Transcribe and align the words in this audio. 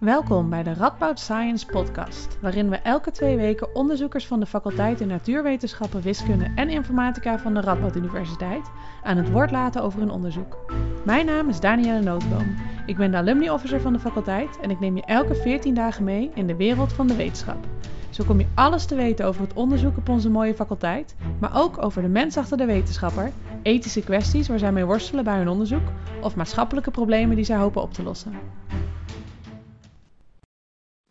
Welkom 0.00 0.50
bij 0.50 0.62
de 0.62 0.74
Radboud 0.74 1.18
Science 1.18 1.66
Podcast, 1.66 2.38
waarin 2.40 2.70
we 2.70 2.76
elke 2.76 3.10
twee 3.10 3.36
weken 3.36 3.74
onderzoekers 3.74 4.26
van 4.26 4.40
de 4.40 4.46
faculteiten 4.46 5.08
Natuurwetenschappen, 5.08 6.00
Wiskunde 6.02 6.52
en 6.54 6.68
Informatica 6.68 7.38
van 7.38 7.54
de 7.54 7.60
Radboud 7.60 7.96
Universiteit 7.96 8.70
aan 9.02 9.16
het 9.16 9.30
woord 9.30 9.50
laten 9.50 9.82
over 9.82 10.00
hun 10.00 10.10
onderzoek. 10.10 10.58
Mijn 11.04 11.26
naam 11.26 11.48
is 11.48 11.60
Danielle 11.60 12.02
Nootboom. 12.02 12.56
Ik 12.86 12.96
ben 12.96 13.10
de 13.10 13.16
alumni 13.16 13.50
officer 13.50 13.80
van 13.80 13.92
de 13.92 13.98
faculteit 13.98 14.60
en 14.60 14.70
ik 14.70 14.80
neem 14.80 14.96
je 14.96 15.04
elke 15.04 15.34
14 15.34 15.74
dagen 15.74 16.04
mee 16.04 16.30
in 16.34 16.46
de 16.46 16.56
wereld 16.56 16.92
van 16.92 17.06
de 17.06 17.16
wetenschap. 17.16 17.66
Zo 18.10 18.24
kom 18.24 18.38
je 18.38 18.46
alles 18.54 18.84
te 18.84 18.94
weten 18.94 19.26
over 19.26 19.42
het 19.42 19.52
onderzoek 19.52 19.96
op 19.96 20.08
onze 20.08 20.30
mooie 20.30 20.54
faculteit, 20.54 21.14
maar 21.38 21.56
ook 21.56 21.82
over 21.82 22.02
de 22.02 22.08
mens 22.08 22.36
achter 22.36 22.56
de 22.56 22.66
wetenschapper, 22.66 23.32
ethische 23.62 24.02
kwesties 24.02 24.48
waar 24.48 24.58
zij 24.58 24.72
mee 24.72 24.84
worstelen 24.84 25.24
bij 25.24 25.36
hun 25.36 25.48
onderzoek 25.48 25.88
of 26.20 26.36
maatschappelijke 26.36 26.90
problemen 26.90 27.36
die 27.36 27.44
zij 27.44 27.56
hopen 27.56 27.82
op 27.82 27.92
te 27.92 28.02
lossen. 28.02 28.32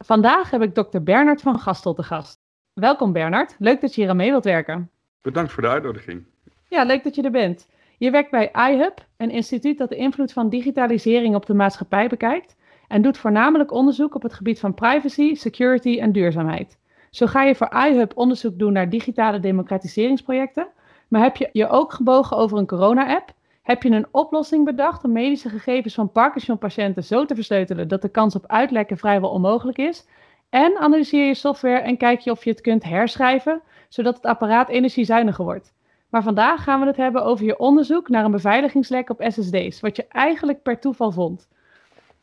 Vandaag 0.06 0.52
heb 0.52 0.62
ik 0.62 0.76
dokter 0.76 1.04
Bernard 1.04 1.42
van 1.42 1.60
Gastel 1.60 1.94
te 1.94 2.04
gast. 2.04 2.40
Welkom 2.74 3.12
Bernard, 3.12 3.56
leuk 3.58 3.82
dat 3.82 3.96
je 3.96 4.02
hier 4.02 4.10
aan 4.10 4.16
mee 4.16 4.30
wilt 4.30 4.44
werken. 4.44 4.90
Bedankt 5.22 5.52
voor 5.52 5.64
de 5.64 5.70
uitnodiging. 5.70 6.26
Ja, 6.68 6.84
leuk 6.84 7.04
dat 7.04 7.16
je 7.16 7.22
er 7.22 7.32
bent. 7.32 7.68
Je 7.98 8.12
werkt 8.12 8.32
bij 8.32 8.52
iHub, 8.54 9.06
een 9.18 9.30
instituut 9.30 9.78
dat 9.78 9.90
de 9.90 9.96
invloed 9.96 10.34
van 10.34 10.50
digitalisering 10.50 11.36
op 11.36 11.46
de 11.46 11.54
maatschappij 11.54 12.08
bekijkt 12.08 12.56
en 12.88 13.02
doet 13.02 13.18
voornamelijk 13.18 13.72
onderzoek 13.72 14.16
op 14.16 14.22
het 14.22 14.34
gebied 14.34 14.60
van 14.60 14.74
privacy, 14.74 15.36
security 15.36 16.00
en 16.00 16.12
duurzaamheid. 16.12 16.78
Zo 17.10 17.26
ga 17.26 17.44
je 17.44 17.56
voor 17.56 17.74
iHub 17.74 18.18
onderzoek 18.18 18.60
doen 18.60 18.74
naar 18.74 18.90
digitale 18.90 19.40
democratiseringsprojecten, 19.40 20.68
maar 21.08 21.22
heb 21.22 21.36
je 21.36 21.50
je 21.52 21.70
ook 21.70 21.94
gebogen 21.94 22.38
over 22.38 22.58
een 22.58 22.68
corona-app 22.68 23.34
heb 23.70 23.84
je 23.84 23.90
een 23.90 24.08
oplossing 24.12 24.66
bedacht 24.66 25.04
om 25.04 25.12
medische 25.12 25.50
gegevens 25.50 25.94
van 25.94 26.12
Parkinson-patiënten 26.12 27.04
zo 27.04 27.26
te 27.26 27.36
versleutelen 27.36 27.88
dat 27.88 28.02
de 28.02 28.10
kans 28.10 28.36
op 28.36 28.48
uitlekken 28.48 28.98
vrijwel 28.98 29.30
onmogelijk 29.30 29.78
is? 29.78 30.06
En 30.50 30.78
analyseer 30.78 31.26
je 31.26 31.34
software 31.34 31.80
en 31.80 31.98
kijk 31.98 32.20
je 32.20 32.32
of 32.32 32.44
je 32.44 32.50
het 32.50 32.62
kunt 32.62 32.84
herschrijven, 32.84 33.62
zodat 33.90 34.16
het 34.16 34.26
apparaat 34.26 34.70
energiezuiniger 34.70 35.44
wordt. 35.44 35.74
Maar 36.10 36.24
vandaag 36.24 36.64
gaan 36.64 36.80
we 36.80 36.86
het 36.86 36.98
hebben 36.98 37.24
over 37.24 37.46
je 37.46 37.60
onderzoek 37.60 38.10
naar 38.10 38.26
een 38.26 38.32
beveiligingslek 38.32 39.10
op 39.10 39.26
SSD's, 39.28 39.80
wat 39.80 39.96
je 39.96 40.06
eigenlijk 40.08 40.62
per 40.62 40.80
toeval 40.80 41.12
vond. 41.12 41.48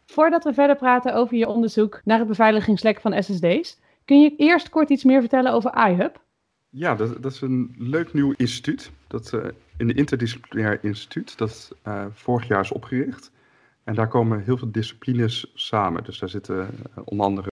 Voordat 0.06 0.44
we 0.44 0.54
verder 0.54 0.76
praten 0.76 1.14
over 1.14 1.36
je 1.36 1.48
onderzoek 1.48 2.00
naar 2.04 2.18
het 2.18 2.28
beveiligingslek 2.28 3.00
van 3.00 3.22
SSD's, 3.22 3.80
kun 4.04 4.20
je 4.20 4.36
eerst 4.36 4.68
kort 4.68 4.90
iets 4.90 5.04
meer 5.04 5.20
vertellen 5.20 5.52
over 5.52 5.88
iHub? 5.88 6.20
Ja, 6.78 6.94
dat, 6.94 7.22
dat 7.22 7.32
is 7.32 7.40
een 7.40 7.74
leuk 7.78 8.12
nieuw 8.12 8.32
instituut. 8.36 8.90
Dat 9.06 9.32
uh, 9.32 9.44
een 9.76 9.94
interdisciplinair 9.94 10.78
instituut 10.84 11.38
dat 11.38 11.72
uh, 11.86 12.04
vorig 12.10 12.48
jaar 12.48 12.60
is 12.60 12.72
opgericht. 12.72 13.30
En 13.84 13.94
daar 13.94 14.08
komen 14.08 14.42
heel 14.42 14.56
veel 14.56 14.72
disciplines 14.72 15.52
samen. 15.54 16.04
Dus 16.04 16.18
daar 16.18 16.28
zitten 16.28 16.56
uh, 16.56 17.02
onder 17.04 17.26
andere 17.26 17.48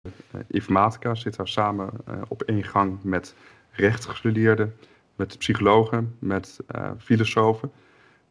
informatica 0.46 1.14
zit 1.14 1.36
daar 1.36 1.48
samen 1.48 1.90
op 2.28 2.42
één 2.42 2.64
gang 2.64 3.02
met 3.02 3.34
rechtsgestudeerden, 3.70 4.74
met 5.16 5.38
psychologen, 5.38 6.16
met 6.18 6.58
filosofen. 6.98 7.70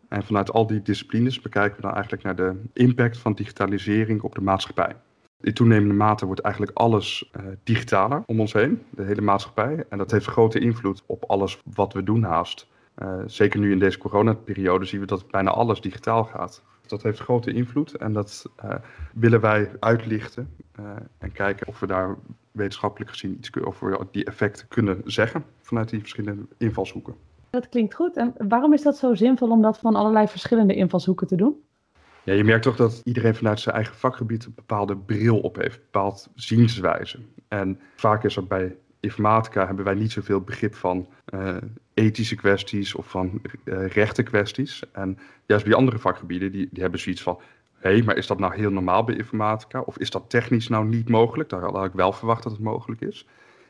En 0.08 0.24
vanuit 0.24 0.52
al 0.52 0.68
die 0.68 0.82
disciplines 0.82 1.42
bekijken 1.42 1.76
we 1.76 1.82
dan 1.82 1.94
eigenlijk 1.94 2.24
naar 2.24 2.36
de 2.36 2.62
impact 2.74 3.18
van 3.18 3.34
digitalisering 3.34 4.22
op 4.22 4.36
de 4.36 4.42
maatschappij. 4.42 4.96
In 5.42 5.54
toenemende 5.54 5.94
mate 5.94 6.26
wordt 6.26 6.42
eigenlijk 6.42 6.78
alles 6.78 7.32
uh, 7.38 7.46
digitaler 7.64 8.24
om 8.26 8.40
ons 8.40 8.54
heen, 8.54 8.82
de 8.90 9.04
hele 9.04 9.22
maatschappij. 9.22 9.86
En 9.90 9.98
dat 9.98 10.12
heeft 10.12 10.26
grote 10.26 10.60
invloed 10.60 11.04
op 11.06 11.24
alles 11.24 11.62
wat 11.74 11.94
we 11.94 12.04
doen 12.04 12.24
haast. 12.24 12.68
Uh, 12.98 13.20
zeker 13.26 13.60
nu 13.60 13.72
in 13.72 13.80
deze 13.80 13.98
coronaperiode 13.98 14.86
zien 14.86 15.00
we 15.00 15.06
dat 15.06 15.28
bijna 15.28 15.50
alles 15.50 15.82
digitaal 15.82 16.24
gaat. 16.24 16.64
Dat 16.88 17.04
heeft 17.04 17.20
grote 17.20 17.52
invloed 17.52 17.96
en 17.96 18.14
dat 18.14 18.46
uh, 18.66 18.76
willen 19.14 19.42
wij 19.42 19.72
uitlichten 19.80 20.50
en 21.18 21.32
kijken 21.32 21.68
of 21.68 21.80
we 21.80 21.88
daar 21.88 22.16
wetenschappelijk 22.52 23.09
gezien 23.12 23.38
iets 23.38 23.53
over 23.53 23.97
die 24.12 24.26
effecten 24.26 24.68
kunnen 24.68 25.02
zeggen 25.06 25.44
vanuit 25.62 25.90
die 25.90 26.00
verschillende 26.00 26.46
invalshoeken. 26.58 27.16
Dat 27.50 27.70
klinkt 27.70 27.94
goed. 27.94 28.18
En 28.18 28.34
waarom 28.47 28.74
is 28.74 28.81
dat 28.81 28.97
zo 28.97 29.16
zinvol 29.16 29.50
om 29.50 29.62
dat 29.62 29.78
van 29.78 29.96
allerlei 29.96 30.28
verschillende 30.28 30.76
invalshoeken 30.76 31.28
te 31.28 31.36
doen? 31.36 31.56
Ja, 32.28 32.34
je 32.34 32.44
merkt 32.44 32.64
toch 32.64 32.76
dat 32.76 33.02
iedereen 33.04 33.36
vanuit 33.36 33.60
zijn 33.60 33.76
eigen 33.76 33.96
vakgebied 33.96 34.46
een 34.46 34.54
bepaalde 34.56 34.98
bril 34.98 35.40
op 35.40 35.56
heeft, 35.56 35.76
een 35.76 35.82
bepaald 35.92 36.30
zienswijze. 36.36 37.20
En 37.48 37.80
vaak 37.96 38.24
is 38.24 38.36
er 38.36 38.48
bij 38.48 38.76
informatica 39.00 39.66
hebben 39.66 39.86
wij 39.86 39.94
niet 39.94 40.12
zoveel 40.12 40.42
begrip 40.42 40.76
van 40.76 41.08
uh, 41.34 41.56
ethische 41.94 42.36
kwesties 42.36 42.96
of 42.96 43.08
van 43.08 43.42
uh, 43.64 43.88
rechten 43.88 44.24
kwesties. 44.24 44.84
En 44.92 45.18
juist 45.46 45.66
bij 45.66 45.74
andere 45.74 46.00
vakgebieden, 46.00 46.52
die, 46.52 46.70
die 46.72 46.82
hebben 46.82 47.00
zoiets 47.00 47.22
van, 47.22 47.40
hé, 47.78 47.90
hey, 47.90 48.04
maar 48.04 48.18
is 48.18 48.28
dat 48.28 48.40
nou 48.40 48.56
heel 48.56 48.72
normaal 48.72 49.04
bij 49.04 49.16
informatica? 49.16 49.80
Of 49.80 49.98
is 49.98 50.09
dat 50.09 50.30
technisch 50.30 50.68
nou 50.68 50.86
niet 50.88 51.09
mogelijk? 51.09 51.50
Daar 51.50 51.62
had 51.62 51.86
ik 51.86 51.94
wel 51.94 52.12
verwacht 52.12 52.44
dat 52.44 52.52
het 52.52 52.62
mogelijk 52.62 53.02
is. 53.02 53.28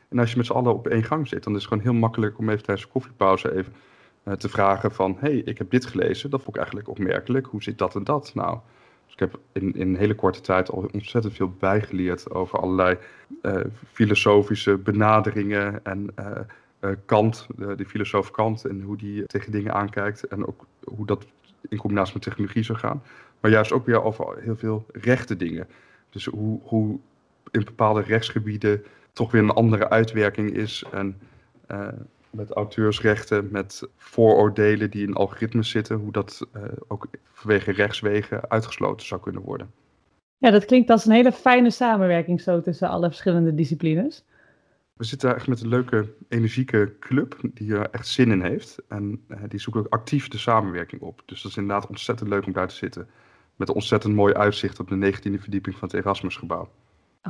En 0.08 0.18
als 0.18 0.30
je 0.30 0.36
met 0.36 0.46
z'n 0.46 0.52
allen 0.52 0.74
op 0.74 0.88
één 0.88 1.04
gang 1.04 1.28
zit, 1.28 1.44
dan 1.44 1.52
is 1.54 1.58
het 1.58 1.68
gewoon 1.68 1.84
heel 1.84 2.00
makkelijk 2.00 2.38
om 2.38 2.48
even 2.48 2.64
tijdens 2.64 2.86
de 2.86 2.92
koffiepauze 2.92 3.56
even 3.56 3.72
te 4.38 4.48
vragen 4.48 4.92
van, 4.92 5.16
hey, 5.20 5.36
ik 5.36 5.58
heb 5.58 5.70
dit 5.70 5.86
gelezen, 5.86 6.30
dat 6.30 6.42
vond 6.42 6.56
ik 6.56 6.62
eigenlijk 6.62 6.88
opmerkelijk, 6.88 7.46
hoe 7.46 7.62
zit 7.62 7.78
dat 7.78 7.94
en 7.94 8.04
dat 8.04 8.30
nou? 8.34 8.58
Dus 9.04 9.12
ik 9.12 9.18
heb 9.18 9.38
in, 9.52 9.74
in 9.74 9.88
een 9.88 9.96
hele 9.96 10.14
korte 10.14 10.40
tijd 10.40 10.70
al 10.70 10.88
ontzettend 10.92 11.34
veel 11.34 11.50
bijgeleerd 11.58 12.30
over 12.30 12.58
allerlei 12.58 12.96
uh, 13.42 13.60
filosofische 13.92 14.76
benaderingen 14.76 15.84
en 15.84 16.10
uh, 16.18 16.90
Kant, 17.04 17.46
de, 17.56 17.74
de 17.74 17.84
filosoof 17.84 18.30
Kant 18.30 18.64
en 18.64 18.80
hoe 18.80 18.96
die 18.96 19.26
tegen 19.26 19.52
dingen 19.52 19.74
aankijkt 19.74 20.26
en 20.26 20.46
ook 20.46 20.66
hoe 20.84 21.06
dat 21.06 21.26
in 21.68 21.78
combinatie 21.78 22.14
met 22.14 22.22
technologie 22.22 22.62
zou 22.62 22.78
gaan. 22.78 23.02
Maar 23.40 23.50
juist 23.50 23.72
ook 23.72 23.86
weer 23.86 24.02
over 24.02 24.38
heel 24.40 24.56
veel 24.56 24.86
rechte 24.92 25.36
dingen. 25.36 25.68
Dus 26.10 26.24
hoe, 26.24 26.60
hoe 26.62 26.98
in 27.50 27.64
bepaalde 27.64 28.02
rechtsgebieden 28.02 28.84
toch 29.12 29.30
weer 29.30 29.42
een 29.42 29.50
andere 29.50 29.90
uitwerking 29.90 30.50
is 30.50 30.84
en 30.90 31.20
met 32.30 32.50
auteursrechten, 32.50 33.48
met 33.50 33.88
vooroordelen 33.96 34.90
die 34.90 35.06
in 35.06 35.14
algoritmes 35.14 35.70
zitten, 35.70 35.96
hoe 35.96 36.12
dat 36.12 36.46
uh, 36.56 36.62
ook 36.88 37.06
vanwege 37.32 37.72
rechtswegen 37.72 38.50
uitgesloten 38.50 39.06
zou 39.06 39.20
kunnen 39.20 39.42
worden. 39.42 39.70
Ja, 40.38 40.50
dat 40.50 40.64
klinkt 40.64 40.90
als 40.90 41.06
een 41.06 41.12
hele 41.12 41.32
fijne 41.32 41.70
samenwerking 41.70 42.40
zo 42.40 42.60
tussen 42.60 42.88
alle 42.88 43.06
verschillende 43.06 43.54
disciplines. 43.54 44.24
We 44.92 45.04
zitten 45.04 45.34
echt 45.34 45.46
met 45.46 45.60
een 45.60 45.68
leuke, 45.68 46.14
energieke 46.28 46.96
club 47.00 47.40
die 47.42 47.74
er 47.74 47.90
echt 47.90 48.06
zin 48.06 48.30
in 48.30 48.42
heeft. 48.42 48.78
En 48.88 49.24
uh, 49.28 49.38
die 49.48 49.60
zoekt 49.60 49.76
ook 49.76 49.86
actief 49.88 50.28
de 50.28 50.38
samenwerking 50.38 51.02
op. 51.02 51.22
Dus 51.26 51.42
dat 51.42 51.50
is 51.50 51.56
inderdaad 51.56 51.88
ontzettend 51.88 52.28
leuk 52.28 52.46
om 52.46 52.52
daar 52.52 52.68
te 52.68 52.74
zitten. 52.74 53.08
Met 53.56 53.68
een 53.68 53.74
ontzettend 53.74 54.14
mooi 54.14 54.34
uitzicht 54.34 54.80
op 54.80 54.88
de 54.88 55.12
19e 55.12 55.40
verdieping 55.40 55.76
van 55.76 55.88
het 55.88 55.96
Erasmusgebouw. 55.96 56.68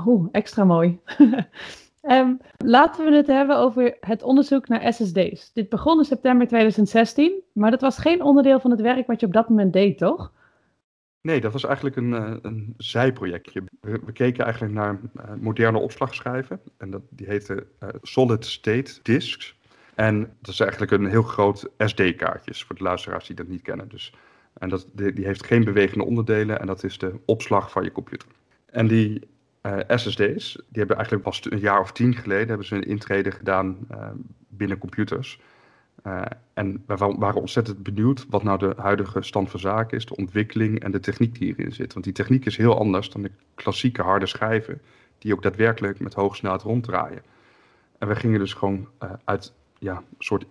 Oeh, 0.06 0.28
extra 0.32 0.64
mooi. 0.64 0.98
Um, 2.10 2.38
laten 2.56 3.04
we 3.04 3.16
het 3.16 3.26
hebben 3.26 3.56
over 3.56 3.96
het 4.00 4.22
onderzoek 4.22 4.68
naar 4.68 4.92
SSD's. 4.92 5.52
Dit 5.52 5.68
begon 5.68 5.98
in 5.98 6.04
september 6.04 6.46
2016, 6.46 7.42
maar 7.52 7.70
dat 7.70 7.80
was 7.80 7.98
geen 7.98 8.22
onderdeel 8.22 8.60
van 8.60 8.70
het 8.70 8.80
werk 8.80 9.06
wat 9.06 9.20
je 9.20 9.26
op 9.26 9.32
dat 9.32 9.48
moment 9.48 9.72
deed, 9.72 9.98
toch? 9.98 10.32
Nee, 11.20 11.40
dat 11.40 11.52
was 11.52 11.64
eigenlijk 11.64 11.96
een, 11.96 12.10
uh, 12.10 12.36
een 12.42 12.74
zijprojectje. 12.76 13.62
We, 13.80 14.12
keken 14.12 14.44
eigenlijk 14.44 14.74
naar 14.74 15.00
uh, 15.16 15.24
moderne 15.40 15.78
opslagschijven. 15.78 16.60
En 16.76 16.90
dat, 16.90 17.02
die 17.10 17.26
heette 17.26 17.66
uh, 17.82 17.88
Solid 18.02 18.44
State 18.44 18.92
Disks. 19.02 19.56
En 19.94 20.36
dat 20.40 20.52
is 20.52 20.60
eigenlijk 20.60 20.92
een 20.92 21.06
heel 21.06 21.22
groot 21.22 21.70
SD-kaartjes, 21.78 22.64
voor 22.64 22.76
de 22.76 22.82
luisteraars 22.82 23.26
die 23.26 23.36
dat 23.36 23.48
niet 23.48 23.62
kennen. 23.62 23.88
Dus, 23.88 24.14
en 24.58 24.68
dat, 24.68 24.86
die 24.92 25.26
heeft 25.26 25.44
geen 25.44 25.64
bewegende 25.64 26.04
onderdelen 26.04 26.60
en 26.60 26.66
dat 26.66 26.84
is 26.84 26.98
de 26.98 27.20
opslag 27.24 27.70
van 27.70 27.84
je 27.84 27.92
computer. 27.92 28.28
En 28.66 28.86
die 28.86 29.28
eh, 29.68 29.96
SSD's, 29.96 30.54
die 30.54 30.78
hebben 30.78 30.96
eigenlijk 30.96 31.24
pas 31.24 31.40
een 31.50 31.58
jaar 31.58 31.80
of 31.80 31.92
tien 31.92 32.14
geleden 32.14 32.48
hebben 32.48 32.66
ze 32.66 32.74
een 32.74 32.86
intrede 32.86 33.30
gedaan 33.30 33.76
uh, 33.90 34.08
binnen 34.48 34.78
computers. 34.78 35.40
Uh, 36.06 36.22
en 36.54 36.82
we 36.86 36.96
waren 36.96 37.40
ontzettend 37.40 37.82
benieuwd 37.82 38.26
wat 38.28 38.42
nou 38.42 38.58
de 38.58 38.74
huidige 38.76 39.22
stand 39.22 39.50
van 39.50 39.60
zaken 39.60 39.96
is, 39.96 40.06
de 40.06 40.16
ontwikkeling 40.16 40.80
en 40.80 40.90
de 40.90 41.00
techniek 41.00 41.38
die 41.38 41.54
hierin 41.54 41.72
zit. 41.72 41.92
Want 41.92 42.04
die 42.04 42.14
techniek 42.14 42.46
is 42.46 42.56
heel 42.56 42.78
anders 42.78 43.10
dan 43.10 43.22
de 43.22 43.30
klassieke 43.54 44.02
harde 44.02 44.26
schijven, 44.26 44.80
die 45.18 45.32
ook 45.32 45.42
daadwerkelijk 45.42 46.00
met 46.00 46.14
hoge 46.14 46.36
snelheid 46.36 46.62
ronddraaien. 46.62 47.22
En 47.98 48.08
we 48.08 48.16
gingen 48.16 48.38
dus 48.38 48.52
gewoon 48.52 48.88
uit, 49.24 49.52
ja, 49.78 50.02
soort, 50.18 50.44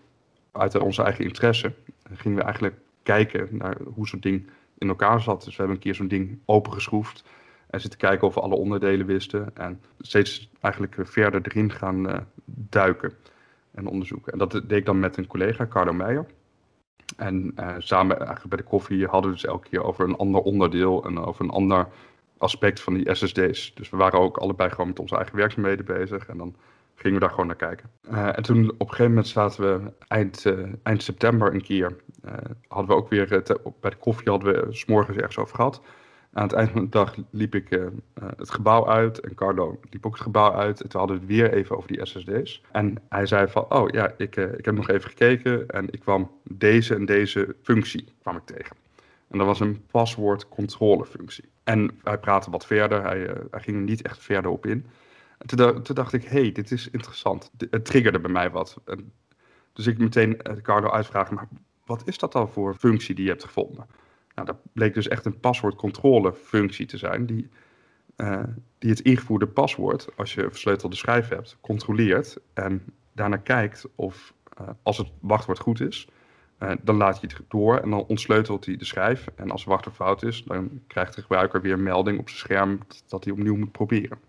uit 0.51 0.77
onze 0.77 1.03
eigen 1.03 1.25
interesse, 1.25 1.73
gingen 2.13 2.37
we 2.37 2.43
eigenlijk 2.43 2.75
kijken 3.03 3.47
naar 3.51 3.77
hoe 3.93 4.07
zo'n 4.07 4.19
ding 4.19 4.49
in 4.77 4.87
elkaar 4.87 5.21
zat. 5.21 5.43
Dus 5.43 5.55
we 5.55 5.57
hebben 5.57 5.75
een 5.75 5.83
keer 5.83 5.95
zo'n 5.95 6.07
ding 6.07 6.39
opengeschroefd 6.45 7.23
en 7.69 7.81
zitten 7.81 7.99
kijken 7.99 8.27
of 8.27 8.33
we 8.33 8.41
alle 8.41 8.55
onderdelen 8.55 9.05
wisten. 9.05 9.49
En 9.53 9.81
steeds 9.99 10.49
eigenlijk 10.61 10.95
verder 10.99 11.41
erin 11.43 11.71
gaan 11.71 12.09
uh, 12.09 12.17
duiken 12.45 13.13
en 13.71 13.87
onderzoeken. 13.87 14.31
En 14.31 14.37
dat 14.37 14.51
deed 14.51 14.71
ik 14.71 14.85
dan 14.85 14.99
met 14.99 15.17
een 15.17 15.27
collega, 15.27 15.67
Carlo 15.67 15.93
Meijer. 15.93 16.25
En 17.17 17.51
uh, 17.59 17.75
samen 17.77 18.17
eigenlijk 18.17 18.49
bij 18.49 18.57
de 18.57 18.63
koffie 18.63 19.05
hadden 19.05 19.31
we 19.31 19.37
dus 19.37 19.45
elke 19.45 19.69
keer 19.69 19.83
over 19.83 20.05
een 20.05 20.17
ander 20.17 20.41
onderdeel 20.41 21.05
en 21.05 21.19
over 21.19 21.45
een 21.45 21.51
ander 21.51 21.87
aspect 22.37 22.79
van 22.79 22.93
die 22.93 23.15
SSD's. 23.15 23.73
Dus 23.75 23.89
we 23.89 23.97
waren 23.97 24.19
ook 24.19 24.37
allebei 24.37 24.69
gewoon 24.69 24.87
met 24.87 24.99
onze 24.99 25.15
eigen 25.15 25.35
werkzaamheden 25.35 25.85
bezig. 25.85 26.27
En 26.27 26.37
dan 26.37 26.55
gingen 26.95 27.13
we 27.13 27.19
daar 27.19 27.29
gewoon 27.29 27.47
naar 27.47 27.55
kijken. 27.55 27.89
Uh, 28.11 28.37
en 28.37 28.43
toen 28.43 28.69
op 28.69 28.79
een 28.79 28.89
gegeven 28.89 29.07
moment 29.07 29.27
zaten 29.27 29.61
we 29.63 29.91
eind, 30.07 30.45
eind 30.83 31.03
september 31.03 31.53
een 31.53 31.61
keer. 31.61 31.95
Hadden 32.67 32.87
we 32.87 33.01
ook 33.01 33.09
weer 33.09 33.27
bij 33.79 33.89
de 33.89 33.97
koffie 33.97 34.29
hadden 34.29 34.53
we 34.53 34.73
s 34.73 34.85
ergens 34.85 35.37
over 35.37 35.55
gehad. 35.55 35.81
Aan 36.37 36.43
het 36.43 36.53
eind 36.53 36.69
van 36.69 36.81
de 36.81 36.89
dag 36.89 37.15
liep 37.29 37.55
ik 37.55 37.71
uh, 37.71 37.85
het 38.37 38.49
gebouw 38.49 38.87
uit 38.87 39.19
en 39.19 39.35
Carlo 39.35 39.79
liep 39.89 40.05
ook 40.05 40.13
het 40.13 40.21
gebouw 40.21 40.53
uit. 40.53 40.81
En 40.81 40.89
toen 40.89 40.99
hadden 40.99 41.19
we 41.19 41.23
het 41.25 41.31
weer 41.31 41.53
even 41.53 41.77
over 41.77 41.87
die 41.87 42.05
SSD's. 42.05 42.61
En 42.71 42.97
hij 43.09 43.25
zei 43.25 43.47
van, 43.47 43.65
oh 43.69 43.89
ja, 43.89 44.13
ik, 44.17 44.35
uh, 44.35 44.53
ik 44.57 44.65
heb 44.65 44.75
nog 44.75 44.89
even 44.89 45.09
gekeken 45.09 45.67
en 45.67 45.87
ik 45.91 45.99
kwam 45.99 46.31
deze 46.43 46.95
en 46.95 47.05
deze 47.05 47.55
functie 47.61 48.13
kwam 48.21 48.35
ik 48.35 48.45
tegen. 48.45 48.75
En 49.27 49.37
dat 49.37 49.47
was 49.47 49.59
een 49.59 49.85
paswoordcontrolefunctie. 49.91 51.49
En 51.63 51.99
hij 52.03 52.17
praatte 52.17 52.51
wat 52.51 52.65
verder, 52.65 53.03
hij, 53.03 53.19
hij 53.51 53.61
ging 53.61 53.77
er 53.77 53.83
niet 53.83 54.01
echt 54.01 54.23
verder 54.23 54.51
op 54.51 54.65
in. 54.65 54.85
En 55.37 55.47
toen, 55.47 55.81
toen 55.81 55.95
dacht 55.95 56.13
ik, 56.13 56.23
hey, 56.23 56.51
dit 56.51 56.71
is 56.71 56.89
interessant. 56.89 57.51
Het 57.69 57.85
triggerde 57.85 58.19
bij 58.19 58.31
mij 58.31 58.51
wat. 58.51 58.81
En 58.85 59.11
dus 59.73 59.87
ik 59.87 59.97
meteen 59.97 60.41
Carlo 60.61 60.89
uitvragen, 60.89 61.35
maar 61.35 61.47
wat 61.85 62.07
is 62.07 62.17
dat 62.17 62.31
dan 62.31 62.49
voor 62.49 62.75
functie 62.75 63.15
die 63.15 63.23
je 63.23 63.29
hebt 63.31 63.43
gevonden? 63.43 63.85
Nou, 64.37 64.49
dat 64.49 64.57
bleek 64.73 64.93
dus 64.93 65.07
echt 65.07 65.25
een 65.25 65.39
paswoordcontrolefunctie 65.39 66.85
te 66.85 66.97
zijn, 66.97 67.25
die, 67.25 67.49
uh, 68.17 68.43
die 68.77 68.89
het 68.89 68.99
ingevoerde 68.99 69.47
paswoord, 69.47 70.07
als 70.15 70.33
je 70.33 70.41
versleutelde 70.41 70.95
schijf 70.95 71.27
hebt, 71.29 71.57
controleert 71.61 72.37
en 72.53 72.83
daarna 73.13 73.37
kijkt 73.37 73.85
of 73.95 74.33
uh, 74.61 74.69
als 74.83 74.97
het 74.97 75.07
wachtwoord 75.19 75.59
goed 75.59 75.79
is, 75.79 76.07
uh, 76.59 76.71
dan 76.81 76.95
laat 76.95 77.21
je 77.21 77.27
het 77.27 77.41
door 77.47 77.77
en 77.77 77.89
dan 77.89 78.05
ontsleutelt 78.05 78.65
hij 78.65 78.77
de 78.77 78.85
schijf. 78.85 79.27
En 79.35 79.51
als 79.51 79.61
het 79.61 79.69
wachtwoord 79.69 79.95
fout 79.95 80.23
is, 80.23 80.43
dan 80.43 80.81
krijgt 80.87 81.15
de 81.15 81.21
gebruiker 81.21 81.61
weer 81.61 81.73
een 81.73 81.83
melding 81.83 82.19
op 82.19 82.29
zijn 82.29 82.39
scherm 82.39 82.79
dat 83.07 83.23
hij 83.23 83.33
opnieuw 83.33 83.55
moet 83.55 83.71
proberen. 83.71 84.19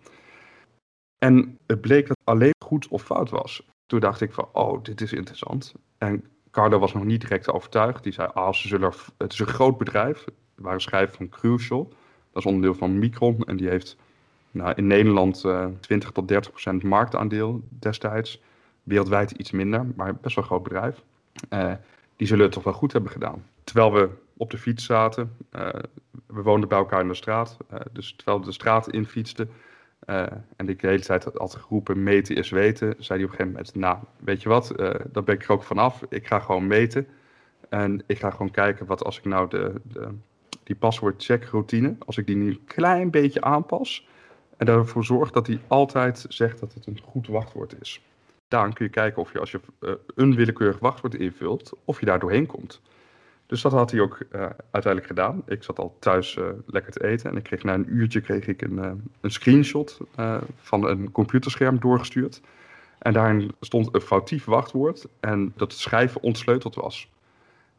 En 1.19 1.59
het 1.67 1.81
bleek 1.81 2.07
dat 2.07 2.19
alleen 2.25 2.55
goed 2.65 2.89
of 2.89 3.03
fout 3.03 3.31
was. 3.31 3.67
Toen 3.87 4.01
dacht 4.01 4.21
ik 4.21 4.33
van, 4.33 4.49
oh, 4.53 4.83
dit 4.83 5.01
is 5.01 5.13
interessant. 5.13 5.75
En 5.99 6.25
Carlo 6.51 6.79
was 6.79 6.95
nog 6.95 7.05
niet 7.05 7.21
direct 7.21 7.53
overtuigd. 7.53 8.03
Die 8.03 8.13
zei, 8.13 8.29
ah, 8.35 8.53
ze 8.53 8.69
zullen, 8.69 8.93
het 9.19 9.33
is 9.33 9.39
een 9.39 9.47
groot 9.47 9.79
bedrijf. 9.79 10.27
Er 10.27 10.63
waren 10.63 10.81
schrijven 10.81 11.17
van 11.17 11.29
Crucial. 11.29 11.93
Dat 12.33 12.43
is 12.45 12.45
onderdeel 12.45 12.75
van 12.75 12.99
Micron. 12.99 13.43
En 13.47 13.57
die 13.57 13.69
heeft 13.69 13.97
nou, 14.51 14.73
in 14.77 14.87
Nederland 14.87 15.45
uh, 15.45 15.67
20 15.81 16.11
tot 16.11 16.29
30 16.29 16.51
procent 16.51 16.83
marktaandeel 16.83 17.63
destijds. 17.69 18.43
Wereldwijd 18.83 19.31
iets 19.31 19.51
minder, 19.51 19.87
maar 19.97 20.15
best 20.15 20.35
wel 20.35 20.45
een 20.45 20.51
groot 20.51 20.63
bedrijf. 20.63 21.03
Uh, 21.51 21.73
die 22.17 22.27
zullen 22.27 22.45
het 22.45 22.53
toch 22.53 22.65
wel 22.65 22.73
goed 22.73 22.93
hebben 22.93 23.11
gedaan. 23.11 23.45
Terwijl 23.65 23.93
we 23.93 24.09
op 24.37 24.51
de 24.51 24.59
fiets 24.59 24.85
zaten, 24.85 25.37
uh, 25.53 25.69
we 26.27 26.43
woonden 26.43 26.69
bij 26.69 26.79
elkaar 26.79 27.01
in 27.01 27.09
de 27.09 27.15
straat. 27.15 27.57
dus 27.93 28.15
terwijl 28.17 28.39
we 28.39 28.45
de 28.45 28.53
straat 28.53 28.91
in 28.91 29.07
fietsten, 29.07 29.51
uh, 30.11 30.27
en 30.57 30.69
ik 30.69 30.81
de 30.81 30.87
hele 30.87 31.03
tijd 31.03 31.25
had 31.25 31.55
geroepen, 31.55 32.03
meten 32.03 32.37
is 32.37 32.51
weten. 32.51 32.95
Zei 32.99 33.19
hij 33.19 33.29
op 33.29 33.33
een 33.33 33.37
gegeven 33.37 33.47
moment, 33.47 33.75
nou, 33.75 33.99
weet 34.17 34.43
je 34.43 34.49
wat, 34.49 34.73
uh, 34.73 34.91
daar 35.13 35.25
ben 35.25 35.35
ik 35.35 35.45
er 35.45 35.53
ook 35.53 35.63
vanaf. 35.63 36.03
Ik 36.09 36.27
ga 36.27 36.39
gewoon 36.39 36.67
meten. 36.67 37.07
En 37.69 38.03
ik 38.07 38.19
ga 38.19 38.31
gewoon 38.31 38.51
kijken 38.51 38.87
wat 38.87 39.05
als 39.05 39.19
ik 39.19 39.25
nou 39.25 39.49
de, 39.49 39.75
de, 39.83 40.09
die 40.63 40.77
paswoord-check 40.77 41.45
routine, 41.45 41.97
als 42.07 42.17
ik 42.17 42.27
die 42.27 42.37
nu 42.37 42.49
een 42.49 42.65
klein 42.65 43.11
beetje 43.11 43.41
aanpas. 43.41 44.09
En 44.57 44.67
ervoor 44.67 45.05
zorg 45.05 45.31
dat 45.31 45.47
hij 45.47 45.61
altijd 45.67 46.25
zegt 46.29 46.61
dat 46.61 46.75
het 46.75 46.87
een 46.87 47.01
goed 47.05 47.27
wachtwoord 47.27 47.81
is. 47.81 48.03
Daarom 48.49 48.73
kun 48.73 48.85
je 48.85 48.91
kijken 48.91 49.23
of 49.23 49.33
je 49.33 49.41
als 49.41 49.51
je 49.51 49.61
uh, 49.81 49.93
een 50.15 50.35
willekeurig 50.35 50.79
wachtwoord 50.79 51.15
invult, 51.15 51.73
of 51.85 52.01
je 52.01 52.07
daar 52.07 52.19
doorheen 52.19 52.47
komt. 52.47 52.81
Dus 53.49 53.63
dat 53.63 53.73
had 53.73 53.91
hij 53.91 54.01
ook 54.01 54.19
uh, 54.33 54.41
uiteindelijk 54.71 55.07
gedaan. 55.07 55.43
Ik 55.47 55.63
zat 55.63 55.79
al 55.79 55.97
thuis 55.99 56.37
uh, 56.37 56.47
lekker 56.67 56.93
te 56.93 57.07
eten 57.07 57.31
en 57.31 57.37
ik 57.37 57.43
kreeg 57.43 57.63
na 57.63 57.75
een 57.75 57.95
uurtje 57.95 58.21
kreeg 58.21 58.47
ik 58.47 58.63
een, 58.63 58.79
uh, 58.79 58.91
een 59.21 59.31
screenshot 59.31 60.01
van 60.57 60.89
een 60.89 61.13
computerscherm 61.13 61.81
doorgestuurd. 61.81 62.41
En 62.99 63.13
daarin 63.13 63.53
stond 63.61 63.95
een 63.95 64.01
foutief 64.01 64.45
wachtwoord 64.45 65.07
en 65.21 65.53
dat 65.57 65.73
het 65.73 65.81
schrijven 65.81 66.23
ontsleuteld 66.23 66.75
was. 66.75 67.11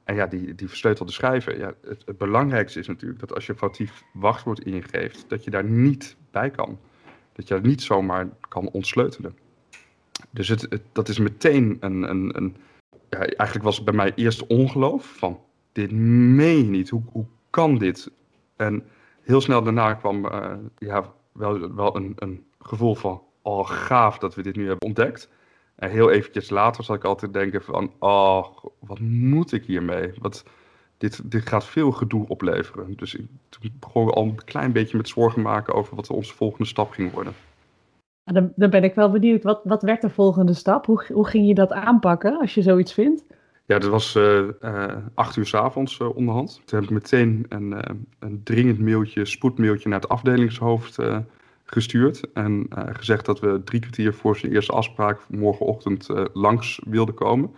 En 0.03 0.15
ja, 0.15 0.27
die, 0.27 0.55
die 0.55 0.67
versleutelde 0.67 1.11
schrijven, 1.11 1.57
ja, 1.57 1.73
het, 1.81 2.03
het, 2.05 2.17
belangrijkste 2.17 2.79
is 2.79 2.87
natuurlijk 2.87 3.19
dat 3.19 3.33
als 3.33 3.45
je 3.45 3.55
foutief 3.55 4.03
wachtwoord 4.13 4.59
ingeeft, 4.59 5.25
dat 5.27 5.43
je 5.43 5.49
daar 5.49 5.63
niet 5.63 6.15
bij 6.31 6.49
kan. 6.49 6.79
Dat 7.33 7.47
je 7.47 7.53
dat 7.53 7.63
niet 7.63 7.81
zomaar 7.81 8.29
kan 8.47 8.69
ontsleutelen. 8.69 9.37
Dus 10.29 10.47
het 10.47 10.81
dat 10.91 11.09
is 11.09 11.19
meteen 11.19 11.77
een, 11.79 12.09
een, 12.09 12.37
een 12.37 12.55
ja, 13.09 13.19
eigenlijk 13.19 13.63
was 13.63 13.75
het 13.75 13.85
bij 13.85 13.93
mij 13.93 14.11
eerst 14.15 14.47
ongeloof 14.47 15.17
van 15.17 15.39
dit 15.71 15.91
meen 15.91 16.57
je 16.57 16.69
niet. 16.69 16.89
Hoe, 16.89 17.03
hoe 17.11 17.25
kan 17.49 17.77
dit? 17.77 18.11
En 18.55 18.83
heel 19.21 19.41
snel 19.41 19.63
daarna 19.63 19.93
kwam 19.93 20.25
uh, 20.25 20.53
ja, 20.77 21.13
wel, 21.31 21.75
wel 21.75 21.95
een, 21.95 22.13
een 22.15 22.43
gevoel 22.59 22.95
van, 22.95 23.21
oh 23.41 23.69
gaaf 23.69 24.17
dat 24.17 24.35
we 24.35 24.41
dit 24.41 24.55
nu 24.55 24.67
hebben 24.67 24.87
ontdekt. 24.87 25.29
En 25.75 25.89
heel 25.89 26.09
eventjes 26.09 26.49
later 26.49 26.83
zal 26.83 26.95
ik 26.95 27.03
altijd 27.03 27.33
denken 27.33 27.61
van, 27.61 27.91
oh, 27.99 28.47
wat 28.79 28.99
moet 28.99 29.51
ik 29.51 29.65
hiermee? 29.65 30.13
Wat, 30.19 30.43
dit, 30.97 31.31
dit 31.31 31.47
gaat 31.47 31.65
veel 31.65 31.91
gedoe 31.91 32.27
opleveren. 32.27 32.93
Dus 32.95 33.15
ik, 33.15 33.25
toen 33.49 33.71
begon 33.79 34.09
al 34.09 34.23
een 34.23 34.43
klein 34.43 34.71
beetje 34.71 34.97
met 34.97 35.07
zorgen 35.07 35.41
maken 35.41 35.73
over 35.73 35.95
wat 35.95 36.09
onze 36.09 36.33
volgende 36.33 36.65
stap 36.65 36.91
ging 36.91 37.11
worden. 37.11 37.33
Dan, 38.23 38.51
dan 38.55 38.69
ben 38.69 38.83
ik 38.83 38.95
wel 38.95 39.11
benieuwd, 39.11 39.43
wat, 39.43 39.61
wat 39.63 39.81
werd 39.81 40.01
de 40.01 40.09
volgende 40.09 40.53
stap? 40.53 40.85
Hoe, 40.85 41.05
hoe 41.13 41.27
ging 41.27 41.47
je 41.47 41.53
dat 41.53 41.71
aanpakken 41.71 42.39
als 42.39 42.53
je 42.53 42.61
zoiets 42.61 42.93
vindt? 42.93 43.23
Ja, 43.69 43.79
dat 43.79 43.89
was 43.89 44.15
uh, 44.15 44.47
uh, 44.61 44.95
acht 45.13 45.35
uur 45.35 45.45
s 45.45 45.53
avonds 45.53 45.99
uh, 45.99 46.15
onderhand. 46.15 46.61
Toen 46.65 46.79
heb 46.79 46.89
ik 46.89 46.95
meteen 46.95 47.45
een, 47.49 47.75
een 48.19 48.43
dringend 48.43 48.79
mailtje, 48.79 49.25
spoedmailtje 49.25 49.89
naar 49.89 49.99
het 49.99 50.09
afdelingshoofd 50.09 50.97
gestuurd. 51.63 52.31
En 52.33 52.67
gezegd 52.69 53.25
dat 53.25 53.39
we 53.39 53.61
drie 53.63 53.81
kwartier 53.81 54.13
voor 54.13 54.37
zijn 54.37 54.51
eerste 54.51 54.71
afspraak 54.71 55.19
morgenochtend 55.27 56.07
langs 56.33 56.81
wilden 56.85 57.15
komen. 57.15 57.51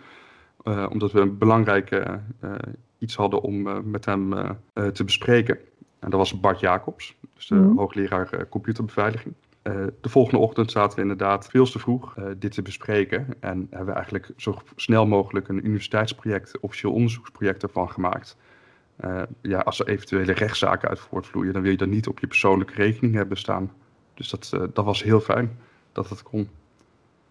omdat 0.64 1.12
we 1.12 1.20
een 1.20 1.38
belangrijke 1.38 2.20
iets 2.98 3.16
hadden 3.16 3.42
om 3.42 3.90
met 3.90 4.04
hem 4.04 4.56
te 4.92 5.04
bespreken. 5.04 5.58
En 5.98 6.10
dat 6.10 6.18
was 6.18 6.40
Bart 6.40 6.60
Jacobs, 6.60 7.16
dus 7.34 7.46
de 7.46 7.54
mm. 7.54 7.78
hoogleraar 7.78 8.48
computerbeveiliging. 8.48 9.34
Uh, 9.62 9.86
de 10.00 10.08
volgende 10.08 10.38
ochtend 10.38 10.70
zaten 10.70 10.96
we 10.96 11.02
inderdaad 11.02 11.46
veel 11.46 11.64
te 11.64 11.78
vroeg 11.78 12.16
uh, 12.16 12.24
dit 12.38 12.52
te 12.52 12.62
bespreken. 12.62 13.26
En 13.40 13.66
hebben 13.70 13.86
we 13.86 13.92
eigenlijk 13.92 14.30
zo 14.36 14.58
snel 14.76 15.06
mogelijk 15.06 15.48
een 15.48 15.66
universiteitsproject, 15.66 16.60
officieel 16.60 16.92
onderzoeksproject 16.92 17.62
ervan 17.62 17.90
gemaakt. 17.90 18.36
Uh, 19.04 19.22
ja, 19.40 19.58
als 19.58 19.80
er 19.80 19.88
eventuele 19.88 20.32
rechtszaken 20.32 20.88
uit 20.88 21.00
voortvloeien, 21.00 21.52
dan 21.52 21.62
wil 21.62 21.70
je 21.70 21.76
dat 21.76 21.88
niet 21.88 22.08
op 22.08 22.18
je 22.18 22.26
persoonlijke 22.26 22.74
rekening 22.74 23.14
hebben 23.14 23.36
staan. 23.36 23.72
Dus 24.14 24.30
dat, 24.30 24.50
dat 24.74 24.84
was 24.84 25.02
heel 25.02 25.20
fijn 25.20 25.58
dat 25.92 26.08
dat 26.08 26.22
kon. 26.22 26.48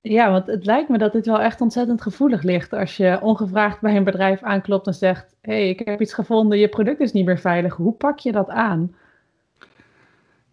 Ja, 0.01 0.31
want 0.31 0.47
het 0.47 0.65
lijkt 0.65 0.89
me 0.89 0.97
dat 0.97 1.11
dit 1.11 1.25
wel 1.25 1.41
echt 1.41 1.61
ontzettend 1.61 2.01
gevoelig 2.01 2.43
ligt. 2.43 2.73
Als 2.73 2.97
je 2.97 3.19
ongevraagd 3.21 3.81
bij 3.81 3.95
een 3.95 4.03
bedrijf 4.03 4.41
aanklopt 4.41 4.87
en 4.87 4.93
zegt: 4.93 5.35
Hé, 5.41 5.53
hey, 5.53 5.69
ik 5.69 5.79
heb 5.79 6.01
iets 6.01 6.13
gevonden, 6.13 6.57
je 6.57 6.69
product 6.69 6.99
is 6.99 7.11
niet 7.11 7.25
meer 7.25 7.39
veilig. 7.39 7.75
Hoe 7.75 7.93
pak 7.93 8.19
je 8.19 8.31
dat 8.31 8.49
aan? 8.49 8.95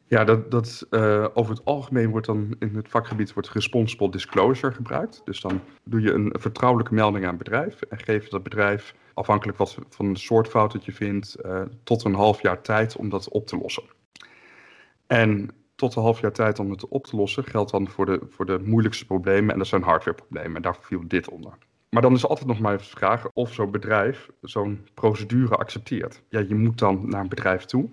Ja, 0.08 0.24
dat, 0.24 0.50
dat 0.50 0.86
uh, 0.90 1.26
over 1.34 1.54
het 1.54 1.64
algemeen 1.64 2.10
wordt 2.10 2.26
dan 2.26 2.54
in 2.58 2.76
het 2.76 2.88
vakgebied 2.88 3.32
wordt 3.32 3.48
responsible 3.48 4.10
disclosure 4.10 4.72
gebruikt. 4.72 5.20
Dus 5.24 5.40
dan 5.40 5.60
doe 5.84 6.00
je 6.00 6.12
een 6.12 6.34
vertrouwelijke 6.38 6.94
melding 6.94 7.24
aan 7.24 7.34
het 7.34 7.42
bedrijf 7.42 7.82
en 7.82 7.98
geef 7.98 8.28
dat 8.28 8.42
bedrijf, 8.42 8.94
afhankelijk 9.14 9.58
wat 9.58 9.78
van 9.88 10.06
een 10.06 10.16
soort 10.16 10.48
fout 10.48 10.72
dat 10.72 10.84
je 10.84 10.92
vindt, 10.92 11.36
uh, 11.46 11.62
tot 11.82 12.04
een 12.04 12.14
half 12.14 12.42
jaar 12.42 12.62
tijd 12.62 12.96
om 12.96 13.08
dat 13.08 13.28
op 13.28 13.46
te 13.46 13.58
lossen. 13.58 13.82
En 15.06 15.50
tot 15.74 15.96
een 15.96 16.02
half 16.02 16.20
jaar 16.20 16.32
tijd 16.32 16.58
om 16.58 16.70
het 16.70 16.88
op 16.88 17.06
te 17.06 17.16
lossen 17.16 17.44
geldt 17.44 17.70
dan 17.70 17.88
voor 17.88 18.06
de, 18.06 18.20
voor 18.28 18.46
de 18.46 18.58
moeilijkste 18.64 19.06
problemen 19.06 19.52
en 19.52 19.58
dat 19.58 19.66
zijn 19.66 19.82
hardwareproblemen. 19.82 20.56
En 20.56 20.62
daar 20.62 20.76
viel 20.80 21.02
dit 21.06 21.28
onder. 21.28 21.52
Maar 21.90 22.02
dan 22.02 22.14
is 22.14 22.26
altijd 22.26 22.48
nog 22.48 22.58
maar 22.58 22.78
de 22.78 22.84
vraag 22.84 23.26
of 23.32 23.52
zo'n 23.52 23.70
bedrijf 23.70 24.28
zo'n 24.40 24.86
procedure 24.94 25.56
accepteert. 25.56 26.22
Ja, 26.28 26.40
je 26.48 26.54
moet 26.54 26.78
dan 26.78 27.08
naar 27.08 27.20
een 27.20 27.28
bedrijf 27.28 27.64
toe. 27.64 27.90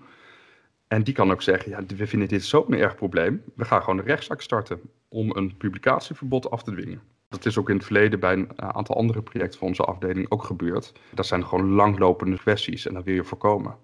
En 0.96 1.04
die 1.04 1.14
kan 1.14 1.32
ook 1.32 1.42
zeggen, 1.42 1.72
ja, 1.72 1.84
we 1.98 2.08
vinden 2.08 2.28
dit 2.28 2.44
zo'n 2.44 2.74
erg 2.74 2.96
probleem. 2.96 3.44
We 3.56 3.66
gaan 3.66 3.82
gewoon 3.82 4.00
een 4.00 4.06
rechtszaak 4.06 4.42
starten 4.42 4.80
om 5.08 5.36
een 5.36 5.58
publicatieverbod 5.58 6.52
af 6.52 6.64
te 6.64 6.72
dwingen. 6.72 7.02
Dat 7.30 7.46
is 7.46 7.58
ook 7.58 7.70
in 7.70 7.76
het 7.76 7.86
verleden 7.86 8.20
bij 8.20 8.34
een 8.34 8.50
eh, 8.56 8.70
aantal 8.70 8.96
andere 8.96 9.22
projecten 9.22 9.60
van 9.60 9.68
onze 9.68 9.84
afdeling 9.84 10.32
ook 10.32 10.44
gebeurd. 10.44 10.94
Dat 11.14 11.26
zijn 11.26 11.46
gewoon 11.46 11.70
langlopende 11.70 12.38
kwesties 12.38 12.88
en 12.88 12.94
dat 12.94 13.04
wil 13.04 13.14
je 13.14 13.24
voorkomen. 13.24 13.76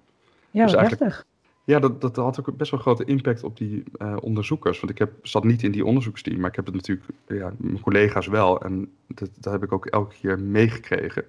Ja, 0.51 0.65
dus 0.65 0.75
heftig. 0.75 1.25
Ja, 1.63 1.79
dat, 1.79 2.01
dat 2.01 2.15
had 2.15 2.39
ook 2.39 2.57
best 2.57 2.71
wel 2.71 2.79
grote 2.79 3.05
impact 3.05 3.43
op 3.43 3.57
die 3.57 3.83
uh, 3.97 4.17
onderzoekers. 4.21 4.79
Want 4.79 4.91
ik 4.91 4.97
heb, 4.97 5.11
zat 5.21 5.43
niet 5.43 5.63
in 5.63 5.71
die 5.71 5.85
onderzoeksteam, 5.85 6.39
maar 6.39 6.49
ik 6.49 6.55
heb 6.55 6.65
het 6.65 6.75
natuurlijk, 6.75 7.07
ja, 7.27 7.53
mijn 7.57 7.81
collega's 7.81 8.27
wel. 8.27 8.61
En 8.61 8.91
dat, 9.07 9.29
dat 9.39 9.53
heb 9.53 9.63
ik 9.63 9.71
ook 9.71 9.85
elke 9.85 10.15
keer 10.15 10.39
meegekregen. 10.39 11.25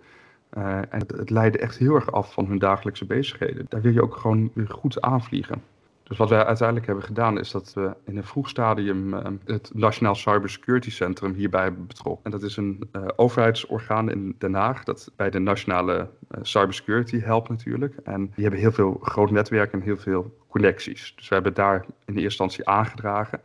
Uh, 0.59 0.77
en 0.77 0.99
het, 0.99 1.11
het 1.11 1.31
leidde 1.31 1.59
echt 1.59 1.79
heel 1.79 1.95
erg 1.95 2.13
af 2.13 2.33
van 2.33 2.47
hun 2.47 2.59
dagelijkse 2.59 3.05
bezigheden. 3.05 3.67
Daar 3.69 3.81
wil 3.81 3.93
je 3.93 4.03
ook 4.03 4.17
gewoon 4.17 4.51
weer 4.55 4.69
goed 4.69 5.01
aanvliegen. 5.01 5.63
Dus 6.13 6.21
wat 6.21 6.31
wij 6.31 6.45
uiteindelijk 6.45 6.87
hebben 6.87 7.05
gedaan 7.05 7.39
is 7.39 7.51
dat 7.51 7.73
we 7.75 7.95
in 8.05 8.17
een 8.17 8.25
vroeg 8.25 8.49
stadium 8.49 9.15
uh, 9.15 9.21
het 9.45 9.71
Nationaal 9.75 10.15
Cybersecurity 10.15 10.91
Centrum 10.91 11.35
hierbij 11.35 11.75
betrokken. 11.75 12.25
En 12.25 12.31
dat 12.31 12.43
is 12.43 12.57
een 12.57 12.89
uh, 12.93 13.03
overheidsorgaan 13.17 14.11
in 14.11 14.35
Den 14.39 14.55
Haag 14.55 14.85
dat 14.85 15.13
bij 15.17 15.31
de 15.31 15.39
nationale 15.39 16.11
cybersecurity 16.43 17.21
helpt 17.21 17.49
natuurlijk. 17.49 17.97
En 18.05 18.21
die 18.35 18.43
hebben 18.43 18.61
heel 18.61 18.73
veel 18.73 18.99
groot 19.03 19.31
netwerk 19.31 19.73
en 19.73 19.81
heel 19.81 19.97
veel 19.97 20.39
connecties. 20.49 21.13
Dus 21.17 21.29
we 21.29 21.35
hebben 21.35 21.55
daar 21.55 21.85
in 22.05 22.15
de 22.15 22.21
eerste 22.21 22.43
instantie 22.43 22.69
aangedragen. 22.69 23.41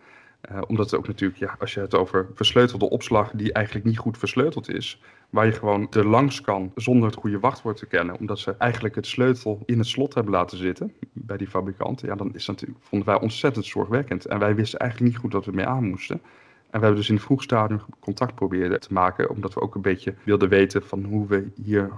Omdat 0.68 0.92
het 0.92 1.00
ook 1.00 1.08
natuurlijk, 1.08 1.40
ja, 1.40 1.56
als 1.60 1.74
je 1.74 1.80
het 1.80 1.96
over 1.96 2.28
versleutelde 2.34 2.90
opslag 2.90 3.32
die 3.32 3.54
eigenlijk 3.54 3.86
niet 3.86 3.98
goed 3.98 4.18
versleuteld 4.18 4.70
is, 4.70 5.02
waar 5.30 5.46
je 5.46 5.52
gewoon 5.52 5.88
er 5.92 6.08
langs 6.08 6.42
kan 6.42 6.72
zonder 6.76 7.10
het 7.10 7.20
goede 7.20 7.40
wachtwoord 7.40 7.78
te 7.78 7.86
kennen, 7.86 8.20
omdat 8.20 8.40
ze 8.40 8.56
eigenlijk 8.58 8.96
het 8.96 9.08
sleutel 9.08 9.62
in 9.66 9.78
het 9.78 9.88
slot 9.88 10.14
hebben 10.14 10.34
laten 10.34 10.58
zitten, 10.58 10.94
bij 11.14 11.38
die 11.38 11.48
fabrikanten, 11.48 12.08
ja, 12.08 12.16
dan 12.16 12.34
is 12.34 12.46
dat 12.46 12.64
vonden 12.80 13.08
wij 13.08 13.20
ontzettend 13.20 13.66
zorgwekkend. 13.66 14.26
En 14.26 14.40
wij 14.40 14.56
wisten 14.56 14.80
eigenlijk 14.80 15.12
niet 15.12 15.22
goed 15.22 15.34
wat 15.34 15.46
we 15.46 15.52
mee 15.52 15.66
aan 15.66 15.90
moesten. 15.90 16.22
En 16.70 16.80
we 16.80 16.86
hebben 16.86 16.96
dus 16.96 17.10
in 17.10 17.16
een 17.16 17.22
vroeg 17.22 17.44
stadium 17.44 17.82
contact 18.00 18.36
proberen 18.36 18.80
te 18.80 18.94
maken, 18.94 19.30
omdat 19.30 19.54
we 19.54 19.62
ook 19.62 19.76
een 19.76 19.82
beetje 19.82 20.16
wilden 20.24 20.50
weten 20.50 20.84
van 20.84 21.04
hoe 21.04 21.28
we 21.28 21.48
hier 21.64 21.90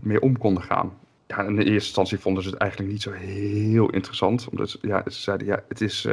mee 0.00 0.20
om 0.20 0.38
konden 0.38 0.62
gaan. 0.62 0.92
Ja, 1.26 1.42
in 1.42 1.56
de 1.56 1.64
eerste 1.64 1.72
instantie 1.72 2.18
vonden 2.18 2.42
ze 2.42 2.50
het 2.50 2.58
eigenlijk 2.58 2.92
niet 2.92 3.02
zo 3.02 3.10
heel 3.10 3.90
interessant, 3.90 4.48
omdat 4.50 4.78
ja, 4.82 5.02
ze 5.04 5.20
zeiden, 5.20 5.46
ja, 5.46 5.62
het 5.68 5.80
is 5.80 6.08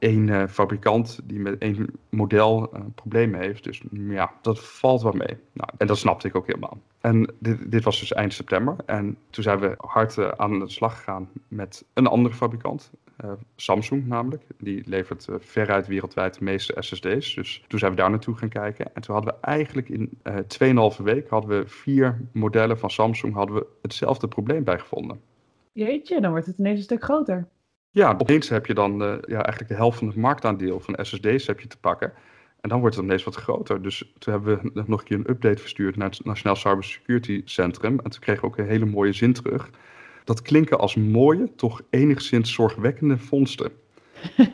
één 0.00 0.26
uh, 0.28 0.46
fabrikant 0.46 1.20
die 1.24 1.40
met 1.40 1.58
één 1.58 1.86
model 2.08 2.70
uh, 2.74 2.80
problemen 2.94 3.40
heeft. 3.40 3.64
Dus 3.64 3.82
ja, 3.90 4.32
dat 4.42 4.60
valt 4.60 5.02
wel 5.02 5.12
mee. 5.12 5.36
Nou, 5.52 5.70
en 5.76 5.86
dat 5.86 5.98
snapte 5.98 6.28
ik 6.28 6.34
ook 6.34 6.46
helemaal. 6.46 6.78
En 7.00 7.34
dit, 7.38 7.70
dit 7.70 7.84
was 7.84 8.00
dus 8.00 8.12
eind 8.12 8.32
september. 8.32 8.76
En 8.86 9.16
toen 9.30 9.42
zijn 9.42 9.58
we 9.58 9.74
hard 9.76 10.16
uh, 10.16 10.28
aan 10.28 10.58
de 10.58 10.68
slag 10.68 10.96
gegaan 10.96 11.28
met 11.48 11.84
een 11.92 12.06
andere 12.06 12.34
fabrikant. 12.34 12.90
Samsung 13.56 14.06
namelijk. 14.06 14.42
Die 14.58 14.82
levert 14.86 15.28
veruit 15.38 15.86
wereldwijd 15.86 16.38
de 16.38 16.44
meeste 16.44 16.76
SSD's. 16.78 17.34
Dus 17.34 17.64
toen 17.68 17.78
zijn 17.78 17.90
we 17.90 17.96
daar 17.96 18.10
naartoe 18.10 18.34
gaan 18.34 18.48
kijken. 18.48 18.94
En 18.94 19.02
toen 19.02 19.14
hadden 19.14 19.34
we 19.34 19.46
eigenlijk 19.46 19.88
in 19.88 20.10
2,5 20.98 21.02
week 21.02 21.28
hadden 21.28 21.50
we 21.50 21.66
vier 21.66 22.20
modellen 22.32 22.78
van 22.78 22.90
Samsung 22.90 23.34
hadden 23.34 23.56
we 23.56 23.66
hetzelfde 23.82 24.28
probleem 24.28 24.64
bij 24.64 24.78
gevonden. 24.78 25.20
Jeetje, 25.72 26.20
dan 26.20 26.30
wordt 26.30 26.46
het 26.46 26.58
ineens 26.58 26.78
een 26.78 26.84
stuk 26.84 27.02
groter. 27.02 27.48
Ja, 27.92 28.14
opeens 28.18 28.48
heb 28.48 28.66
je 28.66 28.74
dan 28.74 29.02
uh, 29.02 29.08
ja, 29.08 29.42
eigenlijk 29.42 29.68
de 29.68 29.74
helft 29.74 29.98
van 29.98 30.06
het 30.06 30.16
marktaandeel 30.16 30.80
van 30.80 30.98
SSD's 31.04 31.46
heb 31.46 31.60
je 31.60 31.66
te 31.66 31.78
pakken. 31.78 32.12
En 32.60 32.68
dan 32.68 32.80
wordt 32.80 32.96
het 32.96 33.04
ineens 33.04 33.24
wat 33.24 33.34
groter. 33.34 33.82
Dus 33.82 34.12
toen 34.18 34.32
hebben 34.32 34.60
we 34.62 34.82
nog 34.86 34.98
een 34.98 35.06
keer 35.06 35.18
een 35.18 35.30
update 35.30 35.60
verstuurd 35.60 35.96
naar 35.96 36.10
het 36.10 36.24
Nationaal 36.24 36.56
Cybersecurity 36.56 37.42
Centrum. 37.44 38.00
En 38.02 38.10
toen 38.10 38.20
kregen 38.20 38.40
we 38.40 38.46
ook 38.46 38.58
een 38.58 38.66
hele 38.66 38.84
mooie 38.84 39.12
zin 39.12 39.32
terug. 39.32 39.70
Dat 40.24 40.42
klinken 40.42 40.78
als 40.78 40.94
mooie, 40.94 41.54
toch 41.56 41.82
enigszins 41.90 42.52
zorgwekkende 42.52 43.18
vondsten. 43.18 43.72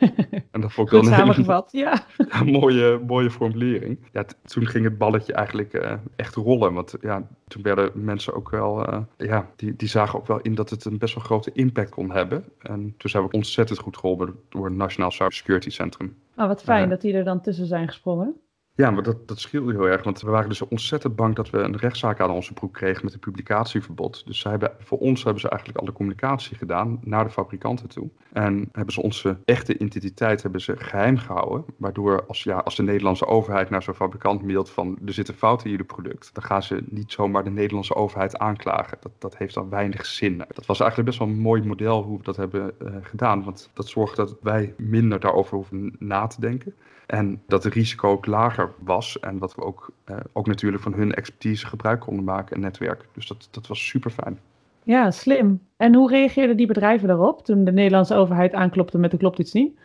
en 0.51 0.61
dat 0.61 0.71
vond 0.71 0.87
ik 0.87 0.93
wel 0.93 1.01
een 1.01 1.17
samengevat, 1.17 1.71
ja. 1.71 2.05
ja. 2.31 2.43
mooie, 2.43 3.01
mooie 3.07 3.31
formulering. 3.31 3.99
Ja, 4.11 4.25
toen 4.43 4.67
ging 4.67 4.83
het 4.83 4.97
balletje 4.97 5.33
eigenlijk 5.33 5.73
uh, 5.73 5.93
echt 6.15 6.35
rollen. 6.35 6.73
Want 6.73 6.95
ja, 7.01 7.27
toen 7.47 7.61
werden 7.61 7.91
mensen 7.93 8.33
ook 8.33 8.49
wel, 8.49 8.93
uh, 8.93 8.99
ja, 9.17 9.49
die, 9.55 9.75
die 9.75 9.87
zagen 9.87 10.19
ook 10.19 10.27
wel 10.27 10.39
in 10.41 10.55
dat 10.55 10.69
het 10.69 10.85
een 10.85 10.97
best 10.97 11.15
wel 11.15 11.23
grote 11.23 11.51
impact 11.53 11.89
kon 11.89 12.11
hebben. 12.11 12.43
En 12.61 12.93
toen 12.97 13.09
zijn 13.09 13.23
we 13.23 13.31
ontzettend 13.31 13.79
goed 13.79 13.97
geholpen 13.97 14.35
door 14.49 14.65
het 14.65 14.75
Nationaal 14.75 15.11
Cybersecurity 15.11 15.69
Centrum. 15.69 16.15
Oh, 16.35 16.47
wat 16.47 16.63
fijn 16.63 16.89
dat 16.89 17.01
die 17.01 17.13
er 17.13 17.23
dan 17.23 17.41
tussen 17.41 17.65
zijn 17.65 17.87
gesprongen. 17.87 18.35
Ja, 18.77 18.91
maar 18.91 19.03
dat, 19.03 19.27
dat 19.27 19.39
scheelde 19.39 19.71
heel 19.71 19.87
erg. 19.87 20.03
Want 20.03 20.21
we 20.21 20.29
waren 20.29 20.49
dus 20.49 20.61
ontzettend 20.61 21.15
bang 21.15 21.35
dat 21.35 21.49
we 21.49 21.57
een 21.57 21.77
rechtszaak 21.77 22.19
aan 22.19 22.29
onze 22.29 22.53
broek 22.53 22.73
kregen 22.73 23.05
met 23.05 23.13
een 23.13 23.19
publicatieverbod. 23.19 24.25
Dus 24.25 24.39
zij 24.39 24.51
hebben, 24.51 24.71
voor 24.79 24.97
ons 24.97 25.23
hebben 25.23 25.41
ze 25.41 25.49
eigenlijk 25.49 25.79
alle 25.79 25.91
communicatie 25.91 26.57
gedaan 26.57 26.99
naar 27.03 27.23
de 27.23 27.29
fabrikanten 27.29 27.89
toe. 27.89 28.09
En 28.33 28.69
hebben 28.71 28.93
ze 28.93 29.01
onze 29.01 29.37
echte 29.45 29.77
identiteit 29.77 30.41
hebben 30.41 30.61
ze 30.61 30.77
geheim 30.77 31.17
gehouden. 31.17 31.65
Waardoor 31.77 32.25
als, 32.25 32.43
ja, 32.43 32.57
als 32.57 32.75
de 32.75 32.83
Nederlandse 32.83 33.25
overheid 33.25 33.69
naar 33.69 33.83
zo'n 33.83 33.93
fabrikant 33.93 34.43
mailt 34.43 34.69
van 34.69 34.97
er 35.05 35.13
zitten 35.13 35.33
fouten 35.33 35.65
in 35.65 35.71
jullie 35.71 35.85
product. 35.85 36.29
Dan 36.33 36.43
gaan 36.43 36.63
ze 36.63 36.83
niet 36.89 37.11
zomaar 37.11 37.43
de 37.43 37.49
Nederlandse 37.49 37.95
overheid 37.95 38.37
aanklagen. 38.37 38.97
Dat, 39.01 39.11
dat 39.17 39.37
heeft 39.37 39.53
dan 39.53 39.69
weinig 39.69 40.05
zin. 40.05 40.37
Dat 40.37 40.65
was 40.65 40.79
eigenlijk 40.79 41.09
best 41.09 41.21
wel 41.21 41.33
een 41.33 41.41
mooi 41.41 41.63
model 41.63 42.03
hoe 42.03 42.17
we 42.17 42.23
dat 42.23 42.35
hebben 42.35 42.73
uh, 42.81 42.95
gedaan. 43.01 43.43
Want 43.43 43.69
dat 43.73 43.87
zorgt 43.87 44.15
dat 44.15 44.35
wij 44.41 44.73
minder 44.77 45.19
daarover 45.19 45.55
hoeven 45.55 45.95
na 45.99 46.27
te 46.27 46.41
denken. 46.41 46.73
En 47.07 47.41
dat 47.47 47.63
het 47.63 47.73
risico 47.73 48.09
ook 48.09 48.25
lager 48.25 48.73
was. 48.79 49.19
En 49.19 49.39
dat 49.39 49.55
we 49.55 49.61
ook, 49.61 49.91
uh, 50.05 50.17
ook 50.33 50.47
natuurlijk 50.47 50.83
van 50.83 50.93
hun 50.93 51.13
expertise 51.13 51.67
gebruik 51.67 51.99
konden 51.99 52.23
maken 52.23 52.55
en 52.55 52.61
netwerk. 52.61 53.05
Dus 53.13 53.27
dat, 53.27 53.47
dat 53.51 53.67
was 53.67 53.87
super 53.87 54.11
fijn. 54.11 54.39
Ja, 54.83 55.11
slim. 55.11 55.61
En 55.77 55.95
hoe 55.95 56.09
reageerden 56.09 56.57
die 56.57 56.67
bedrijven 56.67 57.07
daarop 57.07 57.45
toen 57.45 57.63
de 57.63 57.71
Nederlandse 57.71 58.15
overheid 58.15 58.53
aanklopte 58.53 58.97
met 58.97 59.11
de 59.11 59.17
klopt 59.17 59.39
iets 59.39 59.53
niet? 59.53 59.79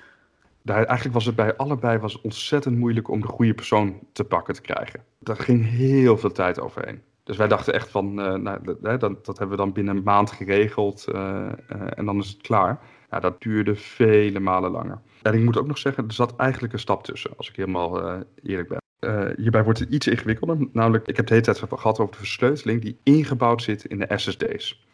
Daar, 0.62 0.84
eigenlijk 0.84 1.14
was 1.14 1.26
het 1.26 1.36
bij 1.36 1.56
allebei 1.56 1.98
was 1.98 2.20
ontzettend 2.20 2.78
moeilijk 2.78 3.08
om 3.08 3.20
de 3.20 3.26
goede 3.26 3.54
persoon 3.54 3.98
te 4.12 4.24
pakken 4.24 4.54
te 4.54 4.60
krijgen. 4.60 5.00
Daar 5.18 5.36
ging 5.36 5.70
heel 5.70 6.18
veel 6.18 6.32
tijd 6.32 6.60
overheen. 6.60 7.00
Dus 7.24 7.36
wij 7.36 7.48
dachten 7.48 7.74
echt 7.74 7.90
van, 7.90 8.18
uh, 8.18 8.34
nou, 8.34 8.58
dat, 8.62 9.00
dat, 9.00 9.24
dat, 9.24 9.38
hebben 9.38 9.56
we 9.56 9.62
dan 9.62 9.72
binnen 9.72 9.96
een 9.96 10.02
maand 10.02 10.30
geregeld 10.30 11.06
uh, 11.14 11.46
en 11.94 12.04
dan 12.04 12.18
is 12.18 12.28
het 12.28 12.40
klaar. 12.40 12.80
Nou, 13.10 13.22
dat 13.22 13.42
duurde 13.42 13.74
vele 13.74 14.40
malen 14.40 14.70
langer. 14.70 15.00
En 15.22 15.34
ik 15.34 15.42
moet 15.42 15.58
ook 15.58 15.66
nog 15.66 15.78
zeggen, 15.78 16.06
er 16.06 16.12
zat 16.12 16.36
eigenlijk 16.36 16.72
een 16.72 16.78
stap 16.78 17.04
tussen, 17.04 17.36
als 17.36 17.48
ik 17.48 17.56
helemaal 17.56 18.04
uh, 18.04 18.20
eerlijk 18.42 18.68
ben. 18.68 18.80
Uh, 19.00 19.28
hierbij 19.36 19.64
wordt 19.64 19.78
het 19.78 19.90
iets 19.90 20.06
ingewikkelder. 20.06 20.68
Namelijk, 20.72 21.08
ik 21.08 21.16
heb 21.16 21.26
de 21.26 21.34
hele 21.34 21.44
tijd 21.44 21.58
gehad 21.58 21.98
over 21.98 22.12
de 22.12 22.18
versleuteling 22.18 22.80
die 22.80 22.98
ingebouwd 23.02 23.62
zit 23.62 23.84
in 23.84 23.98
de 23.98 24.18
SSD's. 24.18 24.86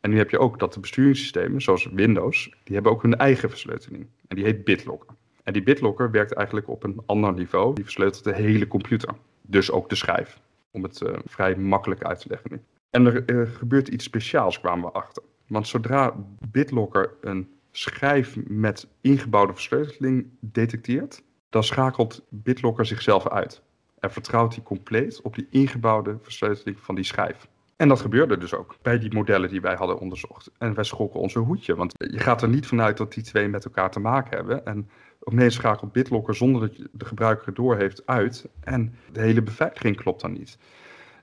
En 0.00 0.10
nu 0.10 0.16
heb 0.16 0.30
je 0.30 0.38
ook 0.38 0.58
dat 0.58 0.74
de 0.74 0.80
besturingssystemen, 0.80 1.62
zoals 1.62 1.88
Windows, 1.92 2.54
die 2.64 2.74
hebben 2.74 2.92
ook 2.92 3.02
hun 3.02 3.16
eigen 3.16 3.50
versleuteling. 3.50 4.06
En 4.28 4.36
die 4.36 4.44
heet 4.44 4.64
BitLocker. 4.64 5.14
En 5.42 5.52
die 5.52 5.62
BitLocker 5.62 6.10
werkt 6.10 6.32
eigenlijk 6.32 6.68
op 6.68 6.84
een 6.84 7.02
ander 7.06 7.32
niveau. 7.32 7.74
Die 7.74 7.84
versleutelt 7.84 8.24
de 8.24 8.34
hele 8.34 8.66
computer. 8.66 9.14
Dus 9.42 9.70
ook 9.70 9.88
de 9.88 9.94
schijf. 9.94 10.40
Om 10.70 10.82
het 10.82 11.00
uh, 11.00 11.12
vrij 11.24 11.56
makkelijk 11.56 12.02
uit 12.02 12.20
te 12.20 12.28
leggen 12.28 12.50
nu. 12.50 12.60
En 12.90 13.26
er 13.26 13.46
gebeurt 13.46 13.88
iets 13.88 14.04
speciaals, 14.04 14.60
kwamen 14.60 14.84
we 14.84 14.92
achter. 14.92 15.22
Want 15.46 15.68
zodra 15.68 16.14
BitLocker 16.50 17.14
een 17.20 17.48
schijf 17.72 18.36
met 18.46 18.86
ingebouwde 19.00 19.52
versleuteling 19.52 20.26
detecteert, 20.40 21.22
dan 21.50 21.64
schakelt 21.64 22.22
BitLocker 22.28 22.86
zichzelf 22.86 23.28
uit. 23.28 23.62
En 23.98 24.12
vertrouwt 24.12 24.54
hij 24.54 24.64
compleet 24.64 25.20
op 25.20 25.34
die 25.34 25.46
ingebouwde 25.50 26.18
versleuteling 26.22 26.78
van 26.80 26.94
die 26.94 27.04
schijf. 27.04 27.48
En 27.76 27.88
dat 27.88 28.00
gebeurde 28.00 28.38
dus 28.38 28.54
ook 28.54 28.76
bij 28.82 28.98
die 28.98 29.14
modellen 29.14 29.48
die 29.48 29.60
wij 29.60 29.74
hadden 29.74 29.98
onderzocht. 29.98 30.50
En 30.58 30.74
wij 30.74 30.84
schrokken 30.84 31.20
onze 31.20 31.38
hoedje, 31.38 31.74
want 31.74 31.94
je 31.98 32.18
gaat 32.18 32.42
er 32.42 32.48
niet 32.48 32.66
vanuit 32.66 32.96
dat 32.96 33.12
die 33.12 33.22
twee 33.22 33.48
met 33.48 33.64
elkaar 33.64 33.90
te 33.90 34.00
maken 34.00 34.36
hebben. 34.36 34.66
En 34.66 34.88
opeens 35.20 35.54
schakelt 35.54 35.92
BitLocker 35.92 36.34
zonder 36.34 36.60
dat 36.60 36.76
je 36.76 36.88
de 36.92 37.04
gebruiker 37.04 37.54
door 37.54 37.76
heeft 37.76 38.06
uit. 38.06 38.48
En 38.60 38.94
de 39.12 39.20
hele 39.20 39.42
beveiliging 39.42 39.96
klopt 39.96 40.20
dan 40.20 40.32
niet. 40.32 40.58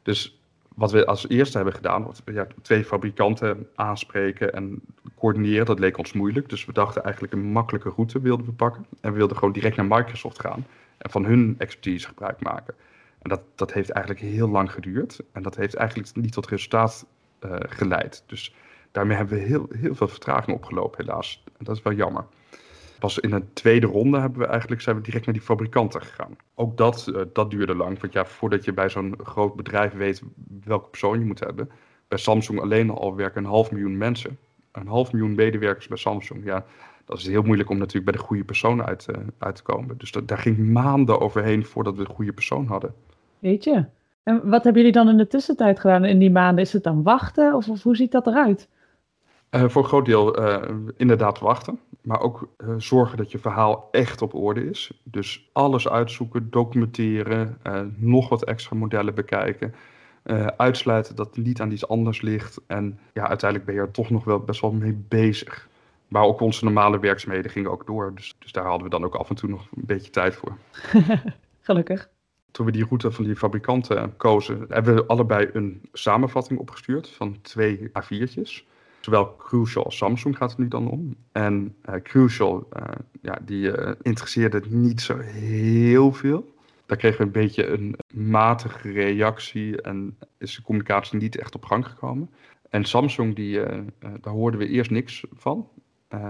Dus 0.03 0.41
wat 0.75 0.91
we 0.91 1.05
als 1.05 1.29
eerste 1.29 1.55
hebben 1.55 1.75
gedaan, 1.75 2.11
ja, 2.25 2.47
twee 2.61 2.85
fabrikanten 2.85 3.67
aanspreken 3.75 4.53
en 4.53 4.81
coördineren. 5.19 5.65
Dat 5.65 5.79
leek 5.79 5.97
ons 5.97 6.13
moeilijk. 6.13 6.49
Dus 6.49 6.65
we 6.65 6.73
dachten 6.73 7.03
eigenlijk 7.03 7.33
een 7.33 7.51
makkelijke 7.51 7.89
route 7.89 8.21
wilden 8.21 8.45
we 8.45 8.51
pakken. 8.51 8.85
En 9.01 9.11
we 9.11 9.17
wilden 9.17 9.37
gewoon 9.37 9.53
direct 9.53 9.75
naar 9.75 9.85
Microsoft 9.85 10.41
gaan 10.41 10.65
en 10.97 11.09
van 11.09 11.25
hun 11.25 11.55
expertise 11.57 12.07
gebruik 12.07 12.41
maken. 12.41 12.73
En 13.21 13.29
dat, 13.29 13.41
dat 13.55 13.73
heeft 13.73 13.89
eigenlijk 13.89 14.25
heel 14.25 14.49
lang 14.49 14.71
geduurd. 14.71 15.19
En 15.31 15.41
dat 15.41 15.55
heeft 15.55 15.75
eigenlijk 15.75 16.15
niet 16.15 16.31
tot 16.31 16.47
resultaat 16.47 17.05
uh, 17.45 17.55
geleid. 17.59 18.23
Dus 18.25 18.55
daarmee 18.91 19.17
hebben 19.17 19.37
we 19.37 19.43
heel, 19.43 19.67
heel 19.71 19.95
veel 19.95 20.07
vertraging 20.07 20.57
opgelopen, 20.57 21.05
helaas. 21.05 21.43
En 21.57 21.65
dat 21.65 21.75
is 21.75 21.81
wel 21.81 21.93
jammer. 21.93 22.25
Pas 22.99 23.19
in 23.19 23.31
een 23.31 23.53
tweede 23.53 23.87
ronde 23.87 24.19
hebben 24.19 24.39
we 24.39 24.45
eigenlijk, 24.45 24.81
zijn 24.81 24.95
we 24.95 25.01
direct 25.01 25.25
naar 25.25 25.33
die 25.33 25.43
fabrikanten 25.43 26.01
gegaan. 26.01 26.35
Ook 26.55 26.77
dat, 26.77 27.07
uh, 27.09 27.21
dat 27.33 27.51
duurde 27.51 27.75
lang. 27.75 27.99
Want 27.99 28.13
ja, 28.13 28.25
voordat 28.25 28.65
je 28.65 28.73
bij 28.73 28.89
zo'n 28.89 29.15
groot 29.23 29.55
bedrijf 29.55 29.93
weet 29.93 30.21
welke 30.63 30.89
persoon 30.89 31.19
je 31.19 31.25
moet 31.25 31.39
hebben. 31.39 31.69
Bij 32.07 32.17
Samsung 32.17 32.61
alleen 32.61 32.89
al 32.89 33.15
werken 33.15 33.43
een 33.43 33.49
half 33.49 33.71
miljoen 33.71 33.97
mensen. 33.97 34.37
Een 34.71 34.87
half 34.87 35.11
miljoen 35.11 35.35
medewerkers 35.35 35.87
bij 35.87 35.97
Samsung. 35.97 36.45
Ja, 36.45 36.65
dat 37.05 37.17
is 37.17 37.27
heel 37.27 37.41
moeilijk 37.41 37.69
om 37.69 37.77
natuurlijk 37.77 38.05
bij 38.05 38.21
de 38.21 38.27
goede 38.27 38.43
persoon 38.43 38.83
uit, 38.83 39.07
uh, 39.09 39.17
uit 39.37 39.55
te 39.55 39.63
komen. 39.63 39.97
Dus 39.97 40.11
dat, 40.11 40.27
daar 40.27 40.37
ging 40.37 40.57
maanden 40.57 41.19
overheen 41.19 41.65
voordat 41.65 41.95
we 41.95 42.03
de 42.03 42.13
goede 42.13 42.33
persoon 42.33 42.67
hadden. 42.67 42.93
Weet 43.39 43.63
je. 43.63 43.85
En 44.23 44.49
wat 44.49 44.63
hebben 44.63 44.81
jullie 44.81 44.97
dan 44.97 45.09
in 45.09 45.17
de 45.17 45.27
tussentijd 45.27 45.79
gedaan 45.79 46.05
in 46.05 46.19
die 46.19 46.31
maanden? 46.31 46.63
Is 46.63 46.73
het 46.73 46.83
dan 46.83 47.03
wachten 47.03 47.55
of, 47.55 47.69
of 47.69 47.83
hoe 47.83 47.95
ziet 47.95 48.11
dat 48.11 48.27
eruit? 48.27 48.67
Uh, 49.51 49.63
voor 49.67 49.81
een 49.81 49.87
groot 49.87 50.05
deel 50.05 50.39
uh, 50.39 50.61
inderdaad 50.97 51.39
wachten. 51.39 51.79
Maar 52.01 52.21
ook 52.21 52.49
uh, 52.57 52.73
zorgen 52.77 53.17
dat 53.17 53.31
je 53.31 53.39
verhaal 53.39 53.87
echt 53.91 54.21
op 54.21 54.33
orde 54.33 54.69
is. 54.69 55.01
Dus 55.03 55.49
alles 55.53 55.89
uitzoeken, 55.89 56.49
documenteren, 56.49 57.57
nog 57.95 58.29
wat 58.29 58.43
extra 58.43 58.75
modellen 58.75 59.15
bekijken. 59.15 59.73
Uitsluiten 60.57 61.15
dat 61.15 61.35
het 61.35 61.45
niet 61.45 61.61
aan 61.61 61.71
iets 61.71 61.87
anders 61.87 62.21
ligt. 62.21 62.61
En 62.67 62.99
ja, 63.13 63.27
uiteindelijk 63.27 63.69
ben 63.69 63.79
je 63.79 63.87
er 63.87 63.91
toch 63.91 64.09
nog 64.09 64.23
wel 64.23 64.39
best 64.39 64.61
wel 64.61 64.71
mee 64.71 65.03
bezig. 65.07 65.67
Maar 66.07 66.23
ook 66.23 66.39
onze 66.39 66.63
normale 66.63 66.99
werkzaamheden 66.99 67.51
gingen 67.51 67.71
ook 67.71 67.85
door. 67.85 68.15
Dus, 68.15 68.35
dus 68.39 68.51
daar 68.51 68.65
hadden 68.65 68.83
we 68.83 68.89
dan 68.89 69.03
ook 69.03 69.15
af 69.15 69.29
en 69.29 69.35
toe 69.35 69.49
nog 69.49 69.61
een 69.75 69.85
beetje 69.85 70.11
tijd 70.11 70.35
voor. 70.35 70.57
Gelukkig. 71.59 72.09
Toen 72.51 72.65
we 72.65 72.71
die 72.71 72.85
route 72.85 73.11
van 73.11 73.23
die 73.23 73.35
fabrikanten 73.35 74.17
kozen, 74.17 74.65
hebben 74.69 74.95
we 74.95 75.05
allebei 75.05 75.49
een 75.53 75.81
samenvatting 75.93 76.59
opgestuurd 76.59 77.09
van 77.09 77.37
twee 77.41 77.87
A4'tjes. 77.87 78.67
Zowel 78.99 79.35
Crucial 79.35 79.85
als 79.85 79.97
Samsung 79.97 80.37
gaat 80.37 80.49
het 80.49 80.59
nu 80.59 80.67
dan 80.67 80.89
om. 80.89 81.15
En 81.31 81.75
uh, 81.89 81.95
Crucial, 82.03 82.67
uh, 82.77 82.83
ja, 83.21 83.39
die 83.41 83.71
interesseerde 84.01 84.61
niet 84.69 85.01
zo 85.01 85.17
heel 85.17 86.13
veel. 86.13 86.53
Daar 86.89 86.97
kregen 86.97 87.17
we 87.17 87.23
een 87.23 87.45
beetje 87.45 87.67
een 87.67 87.95
matige 88.13 88.91
reactie 88.91 89.81
en 89.81 90.17
is 90.37 90.55
de 90.55 90.61
communicatie 90.61 91.17
niet 91.17 91.37
echt 91.37 91.55
op 91.55 91.65
gang 91.65 91.87
gekomen. 91.87 92.29
En 92.69 92.83
Samsung, 92.83 93.35
die, 93.35 93.59
daar 93.99 94.33
hoorden 94.33 94.59
we 94.59 94.67
eerst 94.67 94.91
niks 94.91 95.25
van. 95.33 95.67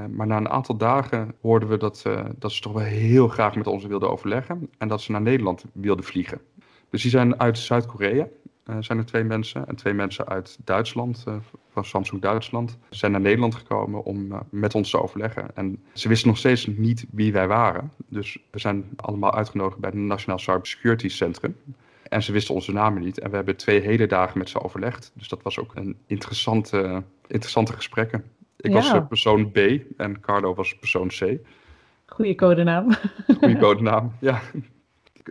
maar 0.10 0.28
na 0.28 0.38
een 0.38 0.50
aantal 0.50 0.78
dagen 0.78 1.36
hoorden 1.42 1.70
we 1.70 1.78
dat, 1.78 2.06
dat 2.38 2.52
ze 2.52 2.62
toch 2.62 2.74
wel 2.74 2.84
heel 2.84 3.28
graag 3.28 3.56
met 3.56 3.68
ons 3.68 3.86
wilden 3.86 4.10
overleggen. 4.10 4.70
En 4.78 4.88
dat 4.88 5.02
ze 5.02 5.12
naar 5.12 5.22
Nederland 5.22 5.66
wilden 5.74 6.06
vliegen. 6.06 6.42
Dus 6.90 7.02
die 7.02 7.12
zijn 7.12 7.40
uit 7.40 7.58
Zuid-Korea 7.58 8.28
zijn 8.80 8.98
er 8.98 9.06
twee 9.06 9.24
mensen. 9.24 9.68
En 9.68 9.76
twee 9.76 9.94
mensen 9.94 10.28
uit 10.28 10.58
Duitsland, 10.64 11.24
uh, 11.28 11.36
van 11.70 11.86
Samsung 11.86 12.22
Duitsland, 12.22 12.78
zijn 12.90 13.12
naar 13.12 13.22
Nederland 13.22 13.56
gekomen 13.56 14.04
om 14.04 14.32
uh, 14.32 14.40
met 14.50 14.76
ons 14.76 14.90
te 14.90 15.02
overleggen. 15.02 15.56
En 15.56 15.84
ze 15.94 16.08
wisten 16.08 16.28
nog 16.28 16.38
steeds 16.38 16.68
niet 16.68 17.06
wie 17.12 17.32
wij 17.32 17.48
waren. 17.48 17.92
Dus 18.08 18.38
we 18.52 18.60
zijn 18.60 18.90
allemaal 18.96 19.34
uitgenodigd 19.34 19.80
bij 19.80 19.90
het 19.90 20.00
Nationaal 20.00 20.40
Cybersecurity 20.40 21.10
Centrum. 21.10 21.56
En 22.04 22.24
ze 22.24 22.32
wisten 22.32 22.56
onze 22.56 22.72
namen 22.72 23.02
niet. 23.02 23.20
En 23.20 23.30
we 23.30 23.36
hebben 23.36 23.56
twee 23.56 23.80
hele 23.82 24.08
dagen 24.08 24.38
met 24.38 24.50
ze 24.50 24.62
overlegd. 24.62 25.12
Dus 25.14 25.28
dat 25.28 25.42
was 25.42 25.60
ook 25.60 25.76
een 25.76 25.98
interessante, 26.06 27.04
interessante 27.28 27.74
gesprekken. 27.74 28.24
Ik 28.58 28.72
ja. 28.72 28.76
was 28.76 29.08
persoon 29.08 29.52
B 29.52 29.58
en 29.98 30.20
Carlo 30.20 30.54
was 30.54 30.76
persoon 30.76 31.08
C. 31.08 31.38
Goeie 32.06 32.36
codenaam. 32.36 32.96
Goeie 33.40 33.58
codenaam, 33.66 34.12
ja. 34.20 34.42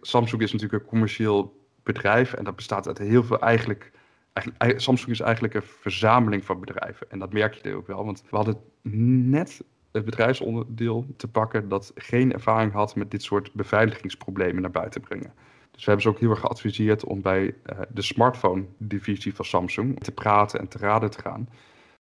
Samsung 0.00 0.42
is 0.42 0.52
natuurlijk 0.52 0.82
een 0.82 0.88
commercieel 0.88 1.57
bedrijf 1.92 2.32
en 2.32 2.44
dat 2.44 2.56
bestaat 2.56 2.86
uit 2.86 2.98
heel 2.98 3.24
veel 3.24 3.40
eigenlijk, 3.40 3.90
eigenlijk. 4.32 4.80
Samsung 4.80 5.10
is 5.10 5.20
eigenlijk 5.20 5.54
een 5.54 5.62
verzameling 5.62 6.44
van 6.44 6.60
bedrijven. 6.60 7.10
En 7.10 7.18
dat 7.18 7.32
merk 7.32 7.54
je 7.54 7.74
ook 7.74 7.86
wel, 7.86 8.04
want 8.04 8.22
we 8.30 8.36
hadden 8.36 8.56
net 9.30 9.64
het 9.92 10.04
bedrijfsonderdeel 10.04 11.06
te 11.16 11.28
pakken 11.28 11.68
dat 11.68 11.92
geen 11.94 12.32
ervaring 12.32 12.72
had 12.72 12.96
met 12.96 13.10
dit 13.10 13.22
soort 13.22 13.52
beveiligingsproblemen 13.52 14.62
naar 14.62 14.70
buiten 14.70 15.00
brengen. 15.00 15.32
Dus 15.70 15.84
we 15.84 15.92
hebben 15.92 16.02
ze 16.02 16.08
ook 16.08 16.20
heel 16.20 16.30
erg 16.30 16.40
geadviseerd 16.40 17.04
om 17.04 17.22
bij 17.22 17.44
uh, 17.44 17.78
de 17.88 18.02
smartphone-divisie 18.02 19.34
van 19.34 19.44
Samsung 19.44 20.00
te 20.00 20.12
praten 20.12 20.60
en 20.60 20.68
te 20.68 20.78
raden 20.78 21.10
te 21.10 21.20
gaan. 21.20 21.48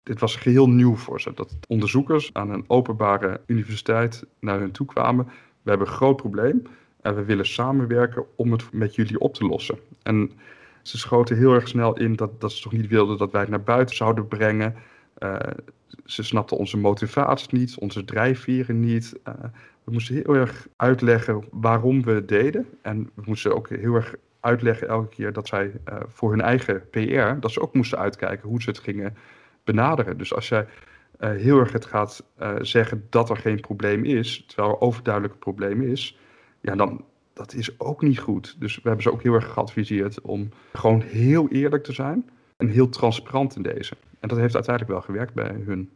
Dit 0.02 0.20
was 0.20 0.36
geheel 0.36 0.68
nieuw 0.68 0.96
voor 0.96 1.20
ze, 1.20 1.32
dat 1.34 1.56
onderzoekers 1.68 2.30
aan 2.32 2.50
een 2.50 2.64
openbare 2.66 3.40
universiteit 3.46 4.24
naar 4.40 4.58
hun 4.58 4.70
toe 4.70 4.86
kwamen. 4.86 5.24
We 5.62 5.70
hebben 5.70 5.86
een 5.86 5.92
groot 5.92 6.16
probleem 6.16 6.62
en 7.02 7.14
we 7.14 7.24
willen 7.24 7.46
samenwerken 7.46 8.24
om 8.36 8.52
het 8.52 8.72
met 8.72 8.94
jullie 8.94 9.18
op 9.18 9.34
te 9.34 9.44
lossen. 9.44 9.78
En 10.02 10.32
ze 10.82 10.98
schoten 10.98 11.36
heel 11.36 11.54
erg 11.54 11.68
snel 11.68 11.96
in 11.96 12.16
dat, 12.16 12.40
dat 12.40 12.52
ze 12.52 12.62
toch 12.62 12.72
niet 12.72 12.88
wilden 12.88 13.18
dat 13.18 13.30
wij 13.30 13.40
het 13.40 13.50
naar 13.50 13.62
buiten 13.62 13.96
zouden 13.96 14.28
brengen. 14.28 14.74
Uh, 15.18 15.36
ze 16.04 16.22
snapten 16.22 16.56
onze 16.56 16.76
motivatie 16.76 17.58
niet, 17.58 17.76
onze 17.78 18.04
drijfveren 18.04 18.80
niet. 18.80 19.20
Uh, 19.28 19.34
we 19.84 19.92
moesten 19.92 20.14
heel 20.14 20.34
erg 20.34 20.66
uitleggen 20.76 21.44
waarom 21.50 22.02
we 22.02 22.12
het 22.12 22.28
deden. 22.28 22.66
En 22.82 23.10
we 23.14 23.22
moesten 23.24 23.54
ook 23.54 23.68
heel 23.68 23.94
erg 23.94 24.14
uitleggen 24.40 24.88
elke 24.88 25.08
keer 25.08 25.32
dat 25.32 25.48
zij 25.48 25.64
uh, 25.64 25.96
voor 26.06 26.30
hun 26.30 26.40
eigen 26.40 26.88
PR, 26.90 27.40
dat 27.40 27.50
ze 27.50 27.60
ook 27.60 27.74
moesten 27.74 27.98
uitkijken 27.98 28.48
hoe 28.48 28.62
ze 28.62 28.68
het 28.70 28.78
gingen 28.78 29.16
benaderen. 29.64 30.18
Dus 30.18 30.34
als 30.34 30.48
jij 30.48 30.66
heel 31.18 31.58
erg 31.58 31.72
het 31.72 31.84
gaat 31.84 32.24
zeggen 32.60 33.06
dat 33.10 33.30
er 33.30 33.36
geen 33.36 33.60
probleem 33.60 34.04
is, 34.04 34.44
terwijl 34.46 34.70
er 34.70 34.80
overduidelijk 34.80 35.34
een 35.34 35.40
probleem 35.40 35.82
is, 35.82 36.18
ja, 36.62 36.76
dan 36.76 37.04
dat 37.32 37.54
is 37.54 37.80
ook 37.80 38.02
niet 38.02 38.18
goed. 38.18 38.56
Dus 38.58 38.74
we 38.74 38.82
hebben 38.82 39.02
ze 39.02 39.12
ook 39.12 39.22
heel 39.22 39.34
erg 39.34 39.52
geadviseerd 39.52 40.20
om 40.20 40.48
gewoon 40.72 41.00
heel 41.00 41.48
eerlijk 41.48 41.84
te 41.84 41.92
zijn 41.92 42.30
en 42.56 42.68
heel 42.68 42.88
transparant 42.88 43.56
in 43.56 43.62
deze. 43.62 43.94
En 44.20 44.28
dat 44.28 44.38
heeft 44.38 44.54
uiteindelijk 44.54 44.94
wel 44.94 45.04
gewerkt 45.04 45.34
bij 45.34 45.62
hun. 45.64 45.90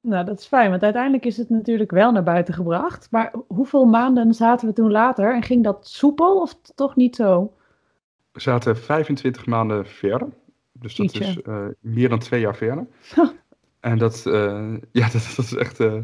Nou, 0.00 0.24
dat 0.24 0.38
is 0.38 0.46
fijn, 0.46 0.70
want 0.70 0.82
uiteindelijk 0.82 1.24
is 1.24 1.36
het 1.36 1.50
natuurlijk 1.50 1.90
wel 1.90 2.12
naar 2.12 2.22
buiten 2.22 2.54
gebracht. 2.54 3.08
Maar 3.10 3.32
hoeveel 3.46 3.84
maanden 3.84 4.34
zaten 4.34 4.68
we 4.68 4.74
toen 4.74 4.90
later 4.90 5.34
en 5.34 5.42
ging 5.42 5.64
dat 5.64 5.88
soepel 5.88 6.40
of 6.40 6.54
toch 6.74 6.96
niet 6.96 7.16
zo? 7.16 7.52
We 8.32 8.40
zaten 8.40 8.76
25 8.76 9.46
maanden 9.46 9.86
verder. 9.86 10.28
Dus 10.72 10.94
dat 10.94 11.14
is 11.14 11.38
uh, 11.46 11.66
meer 11.80 12.08
dan 12.08 12.18
twee 12.18 12.40
jaar 12.40 12.56
verder. 12.56 12.86
en 13.80 13.98
dat, 13.98 14.24
uh, 14.26 14.74
ja, 14.92 15.08
dat, 15.12 15.32
dat, 15.36 15.44
is 15.44 15.54
echt. 15.54 15.80
Uh, 15.80 15.94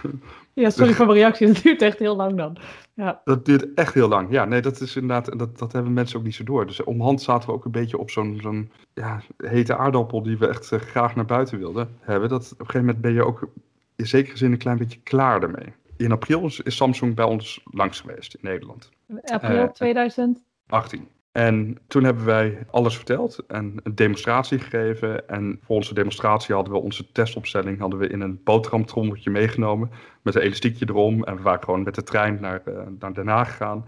ja, 0.54 0.70
sorry 0.70 0.92
voor 0.92 1.06
mijn 1.06 1.18
reactie. 1.18 1.46
Dat 1.46 1.62
duurt 1.62 1.82
echt 1.82 1.98
heel 1.98 2.16
lang 2.16 2.36
dan. 2.36 2.56
Ja. 2.94 3.20
Dat 3.24 3.44
duurt 3.44 3.74
echt 3.74 3.94
heel 3.94 4.08
lang. 4.08 4.30
Ja, 4.30 4.44
nee, 4.44 4.60
dat 4.60 4.80
is 4.80 4.96
inderdaad. 4.96 5.38
Dat, 5.38 5.58
dat 5.58 5.72
hebben 5.72 5.92
mensen 5.92 6.18
ook 6.18 6.24
niet 6.24 6.34
zo 6.34 6.44
door. 6.44 6.66
Dus 6.66 6.84
omhand 6.84 7.22
zaten 7.22 7.48
we 7.48 7.54
ook 7.54 7.64
een 7.64 7.70
beetje 7.70 7.98
op 7.98 8.10
zo'n 8.10 8.38
zo'n 8.42 8.70
ja, 8.94 9.22
hete 9.36 9.76
aardappel 9.76 10.22
die 10.22 10.38
we 10.38 10.46
echt 10.46 10.68
graag 10.68 11.14
naar 11.14 11.24
buiten 11.24 11.58
wilden 11.58 11.96
hebben. 12.00 12.28
Dat 12.28 12.44
op 12.52 12.60
een 12.60 12.66
gegeven 12.66 12.86
moment 12.86 13.00
ben 13.00 13.12
je 13.12 13.24
ook 13.24 13.48
in 13.96 14.06
zekere 14.06 14.36
zin 14.36 14.52
een 14.52 14.58
klein 14.58 14.78
beetje 14.78 15.00
klaar 15.02 15.42
ermee. 15.42 15.72
In 15.96 16.12
april 16.12 16.44
is 16.44 16.76
Samsung 16.76 17.14
bij 17.14 17.24
ons 17.24 17.60
langs 17.70 18.00
geweest 18.00 18.34
in 18.34 18.40
Nederland. 18.42 18.90
April 19.24 19.72
2018. 19.72 21.08
En 21.32 21.78
toen 21.86 22.04
hebben 22.04 22.24
wij 22.24 22.66
alles 22.70 22.96
verteld 22.96 23.38
en 23.46 23.80
een 23.82 23.94
demonstratie 23.94 24.58
gegeven. 24.58 25.28
En 25.28 25.60
voor 25.64 25.76
onze 25.76 25.94
demonstratie 25.94 26.54
hadden 26.54 26.72
we 26.72 26.78
onze 26.78 27.12
testopstelling 27.12 27.78
hadden 27.78 27.98
we 27.98 28.06
in 28.06 28.20
een 28.20 28.40
boterhamtrommeltje 28.44 29.30
meegenomen. 29.30 29.90
Met 30.22 30.34
een 30.34 30.40
elastiekje 30.40 30.86
erom. 30.88 31.24
En 31.24 31.36
we 31.36 31.42
waren 31.42 31.64
gewoon 31.64 31.82
met 31.82 31.94
de 31.94 32.02
trein 32.02 32.38
naar, 32.40 32.62
uh, 32.68 32.78
naar 32.98 33.14
Den 33.14 33.28
Haag 33.28 33.50
gegaan. 33.50 33.86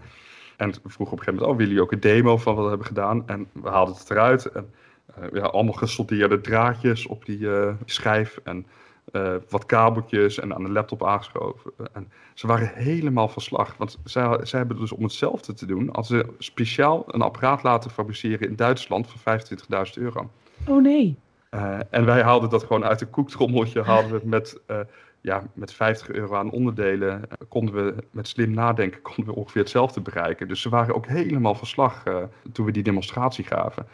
En 0.57 0.69
we 0.69 0.89
vroegen 0.89 1.15
op 1.15 1.19
een 1.19 1.23
gegeven 1.23 1.33
moment, 1.33 1.51
oh, 1.51 1.57
willen 1.57 1.67
jullie 1.67 1.81
ook 1.81 1.91
een 1.91 1.99
demo 1.99 2.37
van 2.37 2.53
wat 2.53 2.63
we 2.63 2.69
hebben 2.69 2.87
gedaan? 2.87 3.27
En 3.27 3.47
we 3.53 3.69
haalden 3.69 3.95
het 3.95 4.09
eruit. 4.09 4.45
En 4.45 4.73
uh, 5.19 5.25
ja, 5.31 5.41
allemaal 5.41 5.73
gesoldeerde 5.73 6.41
draadjes 6.41 7.07
op 7.07 7.25
die 7.25 7.39
uh, 7.39 7.73
schijf. 7.85 8.39
En 8.43 8.65
uh, 9.11 9.35
wat 9.49 9.65
kabeltjes 9.65 10.39
en 10.39 10.55
aan 10.55 10.63
de 10.63 10.69
laptop 10.69 11.05
aangeschoven. 11.05 11.71
En 11.93 12.11
ze 12.33 12.47
waren 12.47 12.71
helemaal 12.73 13.27
van 13.27 13.41
slag. 13.41 13.77
Want 13.77 13.97
zij, 14.03 14.39
zij 14.41 14.59
hebben 14.59 14.79
dus 14.79 14.91
om 14.91 15.03
hetzelfde 15.03 15.53
te 15.53 15.65
doen, 15.65 15.91
als 15.91 16.07
ze 16.07 16.25
speciaal 16.37 17.03
een 17.07 17.21
apparaat 17.21 17.63
laten 17.63 17.91
fabriceren 17.91 18.47
in 18.47 18.55
Duitsland 18.55 19.07
voor 19.07 19.39
25.000 19.39 20.01
euro. 20.01 20.29
Oh 20.67 20.81
nee. 20.81 21.17
Uh, 21.51 21.79
en 21.89 22.05
wij 22.05 22.21
haalden 22.21 22.49
dat 22.49 22.63
gewoon 22.63 22.85
uit 22.85 23.01
een 23.01 23.09
koektrommeltje, 23.09 23.81
haalden 23.81 24.11
we 24.11 24.27
met, 24.27 24.59
uh, 24.67 24.79
ja, 25.21 25.43
met 25.53 25.73
50 25.73 26.09
euro 26.09 26.35
aan 26.35 26.51
onderdelen, 26.51 27.21
konden 27.47 27.75
we 27.75 27.95
met 28.11 28.27
slim 28.27 28.51
nadenken, 28.51 29.01
konden 29.01 29.25
we 29.25 29.39
ongeveer 29.39 29.61
hetzelfde 29.61 30.01
bereiken. 30.01 30.47
Dus 30.47 30.61
ze 30.61 30.69
waren 30.69 30.95
ook 30.95 31.07
helemaal 31.07 31.55
van 31.55 31.67
slag 31.67 32.03
toen 32.51 32.65
we 32.65 32.71
die 32.71 32.83
demonstratie 32.83 33.45
gaven. 33.45 33.87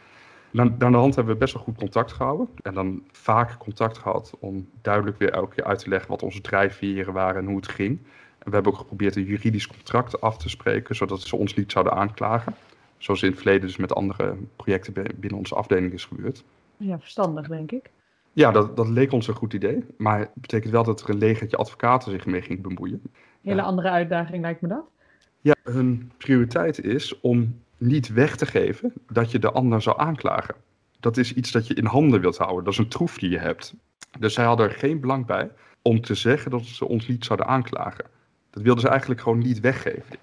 Dan, 0.51 0.75
aan 0.79 0.91
de 0.91 0.97
hand 0.97 1.15
hebben 1.15 1.33
we 1.33 1.39
best 1.39 1.53
wel 1.53 1.63
goed 1.63 1.77
contact 1.77 2.11
gehouden. 2.11 2.47
En 2.61 2.73
dan 2.73 3.03
vaak 3.11 3.57
contact 3.57 3.97
gehad 3.97 4.33
om 4.39 4.69
duidelijk 4.81 5.17
weer 5.17 5.31
elke 5.31 5.55
keer 5.55 5.63
uit 5.63 5.79
te 5.79 5.89
leggen 5.89 6.09
wat 6.09 6.23
onze 6.23 6.41
drijfveren 6.41 7.13
waren 7.13 7.41
en 7.41 7.47
hoe 7.47 7.55
het 7.55 7.67
ging. 7.67 7.99
En 8.37 8.49
we 8.49 8.53
hebben 8.53 8.71
ook 8.71 8.77
geprobeerd 8.77 9.15
een 9.15 9.23
juridisch 9.23 9.67
contract 9.67 10.21
af 10.21 10.37
te 10.37 10.49
spreken, 10.49 10.95
zodat 10.95 11.21
ze 11.21 11.35
ons 11.35 11.53
niet 11.53 11.71
zouden 11.71 11.93
aanklagen. 11.93 12.55
Zoals 12.97 13.23
in 13.23 13.29
het 13.29 13.37
verleden 13.37 13.67
dus 13.67 13.77
met 13.77 13.93
andere 13.93 14.35
projecten 14.55 14.93
binnen 14.93 15.39
onze 15.39 15.55
afdeling 15.55 15.93
is 15.93 16.05
gebeurd. 16.05 16.43
Ja, 16.77 16.99
verstandig 16.99 17.47
denk 17.47 17.71
ik. 17.71 17.89
Ja, 18.33 18.51
dat, 18.51 18.75
dat 18.75 18.87
leek 18.87 19.11
ons 19.11 19.27
een 19.27 19.35
goed 19.35 19.53
idee. 19.53 19.85
Maar 19.97 20.19
het 20.19 20.29
betekent 20.33 20.71
wel 20.71 20.83
dat 20.83 21.01
er 21.01 21.09
een 21.09 21.17
legertje 21.17 21.57
advocaten 21.57 22.11
zich 22.11 22.25
mee 22.25 22.41
ging 22.41 22.61
bemoeien. 22.61 23.01
Hele 23.41 23.61
andere 23.61 23.89
uitdaging 23.89 24.41
lijkt 24.41 24.61
me 24.61 24.67
dat. 24.67 24.83
Ja, 25.41 25.55
hun 25.63 26.11
prioriteit 26.17 26.83
is 26.83 27.19
om 27.19 27.61
niet 27.81 28.13
weg 28.13 28.35
te 28.35 28.45
geven 28.45 28.93
dat 29.07 29.31
je 29.31 29.39
de 29.39 29.51
ander 29.51 29.81
zou 29.81 29.99
aanklagen. 29.99 30.55
Dat 30.99 31.17
is 31.17 31.33
iets 31.33 31.51
dat 31.51 31.67
je 31.67 31.73
in 31.73 31.85
handen 31.85 32.21
wilt 32.21 32.37
houden. 32.37 32.63
Dat 32.63 32.73
is 32.73 32.79
een 32.79 32.87
troef 32.87 33.17
die 33.17 33.29
je 33.29 33.37
hebt. 33.37 33.73
Dus 34.19 34.33
zij 34.33 34.45
hadden 34.45 34.69
er 34.69 34.75
geen 34.75 34.99
belang 34.99 35.25
bij 35.25 35.51
om 35.81 36.01
te 36.01 36.15
zeggen 36.15 36.51
dat 36.51 36.63
ze 36.63 36.87
ons 36.87 37.07
niet 37.07 37.25
zouden 37.25 37.47
aanklagen. 37.47 38.05
Dat 38.49 38.63
wilden 38.63 38.81
ze 38.81 38.89
eigenlijk 38.89 39.21
gewoon 39.21 39.39
niet 39.39 39.59
weggeven. 39.59 40.15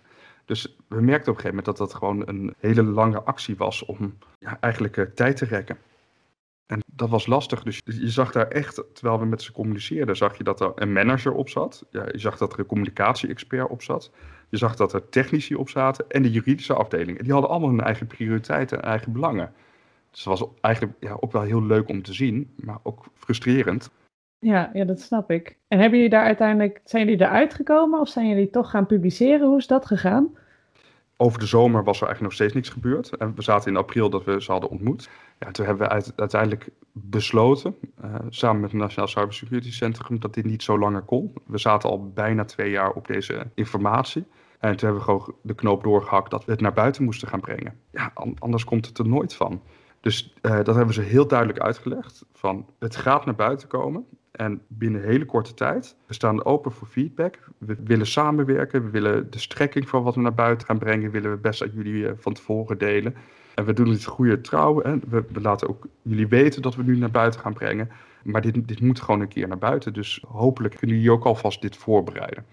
Dus 0.45 0.77
we 0.89 1.01
merkten 1.01 1.33
op 1.33 1.37
een 1.39 1.43
gegeven 1.43 1.49
moment 1.49 1.65
dat 1.65 1.77
dat 1.77 1.95
gewoon 1.95 2.23
een 2.29 2.55
hele 2.59 2.83
lange 2.83 3.23
actie 3.23 3.57
was 3.57 3.85
om 3.85 4.19
ja, 4.39 4.61
eigenlijk 4.61 4.97
uh, 4.97 5.05
tijd 5.05 5.37
te 5.37 5.45
rekken. 5.45 5.79
En 6.67 6.81
dat 6.87 7.09
was 7.09 7.27
lastig. 7.27 7.63
Dus 7.63 7.81
je 7.85 8.11
zag 8.11 8.33
daar 8.33 8.49
echt, 8.49 8.83
terwijl 8.93 9.19
we 9.19 9.27
met 9.27 9.43
ze 9.43 9.53
communiceerden, 9.53 10.17
zag 10.17 10.39
je 10.39 10.45
dat 10.45 10.61
er 10.61 10.73
een 10.75 10.93
manager 10.93 11.33
op 11.33 11.49
zat. 11.49 11.87
Ja, 11.91 12.07
je 12.13 12.19
zag 12.19 12.37
dat 12.37 12.53
er 12.53 12.59
een 12.59 12.67
communicatie-expert 12.67 13.69
op 13.69 13.83
zat. 13.83 14.11
Je 14.49 14.57
zag 14.57 14.77
dat 14.77 14.93
er 14.93 15.09
technici 15.09 15.55
op 15.55 15.69
zaten 15.69 16.05
en 16.09 16.23
de 16.23 16.31
juridische 16.31 16.75
afdeling. 16.75 17.19
En 17.19 17.25
die 17.25 17.33
hadden 17.33 17.51
allemaal 17.51 17.69
hun 17.69 17.81
eigen 17.81 18.07
prioriteiten 18.07 18.83
en 18.83 18.89
eigen 18.89 19.13
belangen. 19.13 19.53
Dus 20.11 20.23
dat 20.23 20.39
was 20.39 20.49
eigenlijk 20.61 20.97
ja, 21.01 21.17
ook 21.21 21.33
wel 21.33 21.43
heel 21.43 21.63
leuk 21.63 21.89
om 21.89 22.03
te 22.03 22.13
zien, 22.13 22.51
maar 22.57 22.79
ook 22.83 23.05
frustrerend. 23.15 23.91
Ja, 24.39 24.71
ja, 24.73 24.85
dat 24.85 25.01
snap 25.01 25.31
ik. 25.31 25.57
En 25.69 25.79
hebben 25.79 25.99
jullie 25.99 26.15
daar 26.15 26.25
uiteindelijk, 26.25 26.81
zijn 26.85 27.05
jullie 27.05 27.21
eruit 27.21 27.55
gekomen 27.55 28.01
of 28.01 28.09
zijn 28.09 28.29
jullie 28.29 28.51
toch 28.51 28.71
gaan 28.71 28.87
publiceren? 28.87 29.47
Hoe 29.47 29.59
is 29.59 29.67
dat 29.67 29.87
gegaan? 29.87 30.37
Over 31.17 31.39
de 31.39 31.47
zomer 31.47 31.85
was 31.85 32.01
er 32.01 32.07
eigenlijk 32.07 32.21
nog 32.21 32.33
steeds 32.33 32.53
niks 32.53 32.69
gebeurd. 32.69 33.17
En 33.17 33.35
we 33.35 33.43
zaten 33.43 33.71
in 33.71 33.77
april 33.77 34.11
dat 34.11 34.25
we 34.25 34.43
ze 34.43 34.53
hadden 34.53 34.71
ontmoet. 34.71 35.09
Toen 35.53 35.67
hebben 35.67 35.89
we 35.89 36.13
uiteindelijk 36.17 36.69
besloten, 36.93 37.75
uh, 38.05 38.15
samen 38.29 38.61
met 38.61 38.71
het 38.71 38.81
Nationaal 38.81 39.09
Cybersecurity 39.09 39.73
Centrum, 39.73 40.21
dat 40.21 40.35
dit 40.35 40.45
niet 40.45 40.63
zo 40.63 40.79
langer 40.79 41.03
kon. 41.03 41.33
We 41.47 41.59
zaten 41.59 41.91
al 41.91 42.13
bijna 42.13 42.45
twee 42.45 42.71
jaar 42.71 42.91
op 42.93 43.07
deze 43.07 43.47
informatie. 43.55 44.25
En 44.59 44.77
toen 44.77 44.89
hebben 44.89 45.07
we 45.07 45.13
gewoon 45.13 45.35
de 45.43 45.55
knoop 45.55 45.83
doorgehakt 45.83 46.31
dat 46.31 46.45
we 46.45 46.53
het 46.53 46.61
naar 46.61 46.73
buiten 46.73 47.05
moesten 47.05 47.29
gaan 47.29 47.41
brengen. 47.41 47.81
Ja, 47.91 48.13
anders 48.39 48.65
komt 48.65 48.87
het 48.87 48.99
er 48.99 49.09
nooit 49.09 49.35
van. 49.35 49.63
Dus 50.01 50.35
uh, 50.43 50.63
dat 50.63 50.75
hebben 50.75 50.95
ze 50.95 51.01
heel 51.01 51.27
duidelijk 51.27 51.59
uitgelegd. 51.59 52.25
Van 52.33 52.67
het 52.79 52.97
gaat 52.97 53.25
naar 53.25 53.35
buiten 53.35 53.69
komen. 53.69 54.05
En 54.31 54.63
binnen 54.67 55.03
hele 55.03 55.25
korte 55.25 55.55
tijd. 55.55 55.97
We 56.07 56.15
staan 56.15 56.45
open 56.45 56.73
voor 56.73 56.89
feedback. 56.89 57.39
We 57.59 57.77
willen 57.85 58.07
samenwerken. 58.07 58.85
We 58.85 58.91
willen 58.91 59.31
de 59.31 59.39
strekking 59.39 59.89
van 59.89 60.03
wat 60.03 60.15
we 60.15 60.21
naar 60.21 60.35
buiten 60.35 60.67
gaan 60.67 60.79
brengen. 60.79 61.11
Willen 61.11 61.31
we 61.31 61.37
best 61.37 61.63
aan 61.63 61.71
jullie 61.75 62.03
uh, 62.03 62.11
van 62.17 62.33
tevoren 62.33 62.79
delen. 62.79 63.15
En 63.59 63.65
we 63.65 63.73
doen 63.73 63.89
het 63.89 64.05
goede 64.05 64.41
trouw. 64.41 64.83
Hè? 64.83 64.99
We, 65.09 65.25
laten 65.41 65.69
ook 65.69 65.87
jullie 66.03 66.29
weten 66.29 66.63
dat 66.63 66.75
we 66.75 66.83
nu 66.83 66.97
naar 66.97 67.11
buiten 67.11 67.41
gaan 67.41 67.53
brengen. 67.53 67.91
Maar 68.23 68.41
dit, 68.41 68.69
dit 68.69 68.81
moet 68.81 69.01
gewoon 69.01 69.21
een 69.21 69.29
keer 69.29 69.49
naar 69.49 69.59
buiten. 69.59 69.93
Dus 69.93 70.25
hopelijk 70.29 70.77
kunnen 70.77 70.97
jullie 70.97 71.13
ook 71.13 71.25
alvast 71.25 71.63
dit 71.63 71.77
voorbereiden. 71.77 72.45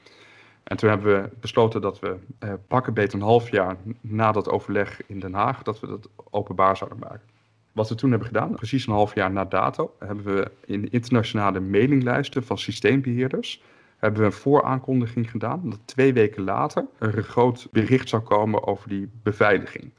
En 0.64 0.78
toen 0.78 0.90
hebben 0.90 1.22
we 1.22 1.30
besloten 1.40 1.82
dat 1.82 2.00
we 2.00 2.16
eh, 2.40 2.54
pakken 2.68 2.94
beter 2.94 3.20
een 3.20 3.26
half 3.26 3.52
jaar 3.52 3.78
na 4.02 4.32
dat 4.32 4.50
overleg 4.50 5.02
in 5.06 5.20
Den 5.20 5.34
Haag, 5.34 5.64
dat 5.64 5.80
we 5.80 5.88
dat 5.88 6.10
openbaar 6.30 6.78
zouden 6.78 7.00
maken. 7.00 7.28
Wat 7.72 7.90
we 7.90 7.96
toen 7.96 8.10
hebben 8.10 8.28
gedaan, 8.28 8.56
precies 8.56 8.88
een 8.88 8.94
half 8.94 9.16
jaar 9.16 9.32
na 9.32 9.46
dato, 9.46 9.96
hebben 10.00 10.26
we 10.26 10.52
in 10.66 10.92
internationale 10.92 11.60
mailinglijsten 11.60 12.44
van 12.44 12.58
systeembeheerders 12.58 13.62
hebben 13.98 14.20
we 14.20 14.26
een 14.26 14.34
vooraankondiging 14.34 15.32
gedaan 15.32 15.62
dat 15.64 15.80
twee 15.86 16.14
weken 16.14 16.44
later 16.44 16.86
er 17.00 17.18
een 17.18 17.24
groot 17.24 17.68
bericht 17.72 18.10
zou 18.10 18.22
komen 18.22 18.68
over 18.68 18.90
die 18.90 19.10
beveiliging. 19.24 19.92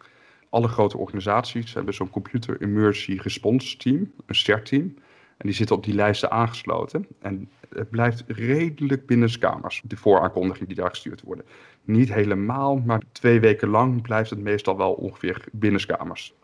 Alle 0.51 0.69
grote 0.69 0.99
organisaties 0.99 1.75
hebben 1.75 1.95
zo'n 1.95 2.11
Computer 2.11 2.61
Emergency 2.61 3.21
Response 3.23 3.77
Team, 3.77 4.13
een 4.27 4.35
CERT-team. 4.35 4.95
En 5.37 5.47
die 5.47 5.55
zitten 5.55 5.77
op 5.77 5.85
die 5.85 5.95
lijsten 5.95 6.31
aangesloten. 6.31 7.07
En 7.21 7.49
het 7.69 7.91
blijft 7.91 8.25
redelijk 8.27 9.07
binnenskamers, 9.07 9.83
de 9.85 9.97
vooraankondigingen 9.97 10.69
die 10.69 10.77
daar 10.77 10.91
gestuurd 10.91 11.23
worden. 11.23 11.45
Niet 11.85 12.13
helemaal, 12.13 12.77
maar 12.77 13.03
twee 13.13 13.41
weken 13.41 13.69
lang 13.69 14.03
blijft 14.03 14.31
het 14.31 14.39
meestal 14.39 14.77
wel 14.77 14.93
ongeveer 14.93 15.45
binnenskamers. 15.53 16.35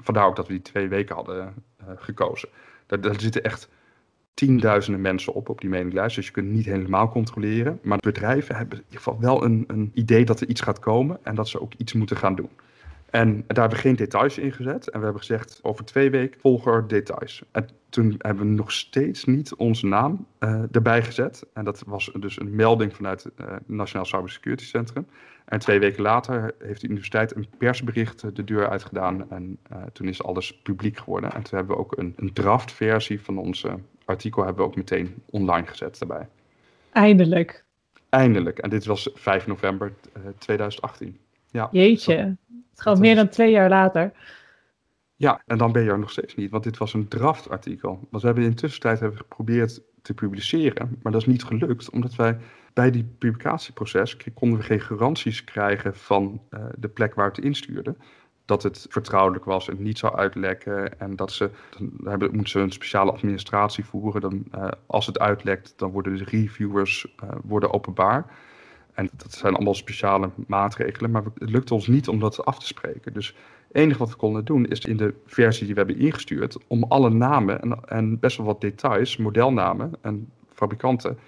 Vandaar 0.00 0.26
ook 0.26 0.36
dat 0.36 0.46
we 0.46 0.52
die 0.52 0.62
twee 0.62 0.88
weken 0.88 1.14
hadden 1.14 1.54
uh, 1.80 1.86
gekozen. 1.96 2.48
Daar, 2.86 3.20
zitten 3.20 3.42
echt 3.42 3.68
tienduizenden 4.34 5.00
mensen 5.00 5.32
op 5.32 5.48
op 5.48 5.60
die 5.60 5.70
mailinglijst, 5.70 6.16
dus 6.16 6.26
je 6.26 6.32
kunt 6.32 6.50
niet 6.50 6.64
helemaal 6.64 7.08
controleren. 7.08 7.78
Maar 7.82 7.98
bedrijven 7.98 8.56
hebben 8.56 8.78
in 8.78 8.84
ieder 8.84 8.98
geval 8.98 9.20
wel 9.20 9.44
een, 9.44 9.64
een 9.66 9.90
idee 9.94 10.24
dat 10.24 10.40
er 10.40 10.48
iets 10.48 10.60
gaat 10.60 10.78
komen 10.78 11.18
en 11.22 11.34
dat 11.34 11.48
ze 11.48 11.60
ook 11.60 11.72
iets 11.76 11.92
moeten 11.92 12.16
gaan 12.16 12.34
doen. 12.34 12.50
En 13.12 13.44
daar 13.46 13.58
hebben 13.60 13.78
we 13.78 13.84
geen 13.84 13.96
details 13.96 14.38
in 14.38 14.52
gezet. 14.52 14.88
En 14.88 14.98
we 14.98 15.04
hebben 15.04 15.22
gezegd, 15.22 15.58
over 15.62 15.84
twee 15.84 16.10
weken 16.10 16.40
volgen 16.40 16.72
er 16.72 16.88
details. 16.88 17.42
En 17.50 17.68
toen 17.88 18.14
hebben 18.18 18.46
we 18.46 18.52
nog 18.52 18.72
steeds 18.72 19.24
niet 19.24 19.54
onze 19.54 19.86
naam 19.86 20.26
uh, 20.40 20.62
erbij 20.70 21.02
gezet. 21.02 21.46
En 21.54 21.64
dat 21.64 21.82
was 21.86 22.10
dus 22.18 22.40
een 22.40 22.54
melding 22.54 22.94
vanuit 22.94 23.22
het 23.22 23.32
uh, 23.40 23.46
Nationaal 23.66 24.04
Cybersecurity 24.04 24.64
Centrum. 24.64 25.06
En 25.44 25.58
twee 25.58 25.78
weken 25.78 26.02
later 26.02 26.54
heeft 26.58 26.80
de 26.80 26.86
universiteit 26.86 27.36
een 27.36 27.46
persbericht 27.58 28.36
de 28.36 28.44
deur 28.44 28.68
uitgedaan. 28.68 29.30
En 29.30 29.58
uh, 29.72 29.82
toen 29.92 30.08
is 30.08 30.22
alles 30.22 30.60
publiek 30.62 30.98
geworden. 30.98 31.32
En 31.32 31.42
toen 31.42 31.58
hebben 31.58 31.76
we 31.76 31.82
ook 31.82 31.98
een, 31.98 32.12
een 32.16 32.32
draftversie 32.32 33.20
van 33.20 33.38
onze 33.38 33.78
artikel 34.04 34.44
hebben 34.44 34.64
we 34.64 34.70
ook 34.70 34.76
meteen 34.76 35.22
online 35.30 35.66
gezet 35.66 35.98
daarbij. 35.98 36.28
Eindelijk. 36.92 37.64
Eindelijk. 38.08 38.58
En 38.58 38.70
dit 38.70 38.84
was 38.84 39.10
5 39.14 39.46
november 39.46 39.92
2018. 40.38 41.18
Ja, 41.52 41.68
Jeetje. 41.72 42.36
Het 42.70 42.80
gaat 42.80 42.98
meer 42.98 43.14
dan 43.14 43.28
twee 43.28 43.50
jaar 43.50 43.68
later. 43.68 44.12
Ja, 45.16 45.42
en 45.46 45.58
dan 45.58 45.72
ben 45.72 45.82
je 45.82 45.90
er 45.90 45.98
nog 45.98 46.10
steeds 46.10 46.34
niet, 46.34 46.50
want 46.50 46.64
dit 46.64 46.78
was 46.78 46.94
een 46.94 47.08
draftartikel. 47.08 47.90
Want 48.10 48.22
we 48.22 48.26
hebben 48.28 48.44
in 48.44 48.50
de 48.50 48.56
tussentijd 48.56 49.00
hebben 49.00 49.18
geprobeerd 49.18 49.82
te 50.02 50.14
publiceren, 50.14 50.98
maar 51.02 51.12
dat 51.12 51.20
is 51.20 51.26
niet 51.26 51.44
gelukt, 51.44 51.90
omdat 51.90 52.14
wij 52.14 52.38
bij 52.72 52.90
die 52.90 53.04
publicatieproces 53.18 54.16
konden 54.34 54.58
we 54.58 54.64
geen 54.64 54.80
garanties 54.80 55.44
krijgen 55.44 55.96
van 55.96 56.42
uh, 56.50 56.64
de 56.78 56.88
plek 56.88 57.14
waar 57.14 57.28
het 57.28 57.38
instuurde. 57.38 57.96
Dat 58.44 58.62
het 58.62 58.86
vertrouwelijk 58.90 59.44
was 59.44 59.68
en 59.68 59.82
niet 59.82 59.98
zou 59.98 60.16
uitlekken. 60.16 61.00
En 61.00 61.16
dat 61.16 61.32
ze, 61.32 61.50
dan 61.78 61.90
hebben, 62.04 62.30
moeten 62.30 62.50
ze 62.50 62.58
een 62.58 62.72
speciale 62.72 63.12
administratie 63.12 63.84
voeren. 63.84 64.20
Dan, 64.20 64.44
uh, 64.54 64.68
als 64.86 65.06
het 65.06 65.18
uitlekt, 65.18 65.74
dan 65.76 65.90
worden 65.90 66.16
de 66.16 66.24
reviewers 66.24 67.14
uh, 67.24 67.30
worden 67.44 67.72
openbaar. 67.72 68.26
En 68.92 69.10
dat 69.16 69.32
zijn 69.32 69.54
allemaal 69.54 69.74
speciale 69.74 70.30
maatregelen, 70.46 71.10
maar 71.10 71.22
het 71.38 71.50
lukt 71.50 71.70
ons 71.70 71.86
niet 71.86 72.08
om 72.08 72.18
dat 72.18 72.44
af 72.44 72.58
te 72.58 72.66
spreken. 72.66 73.12
Dus 73.12 73.26
het 73.68 73.76
enige 73.76 73.98
wat 73.98 74.10
we 74.10 74.16
konden 74.16 74.44
doen 74.44 74.66
is 74.66 74.78
in 74.78 74.96
de 74.96 75.14
versie 75.26 75.64
die 75.64 75.74
we 75.74 75.80
hebben 75.80 75.98
ingestuurd, 75.98 76.58
om 76.66 76.84
alle 76.84 77.10
namen 77.10 77.62
en, 77.62 77.84
en 77.84 78.18
best 78.18 78.36
wel 78.36 78.46
wat 78.46 78.60
details, 78.60 79.16
modelnamen 79.16 79.92
en 80.00 80.30
fabrikanten, 80.52 81.18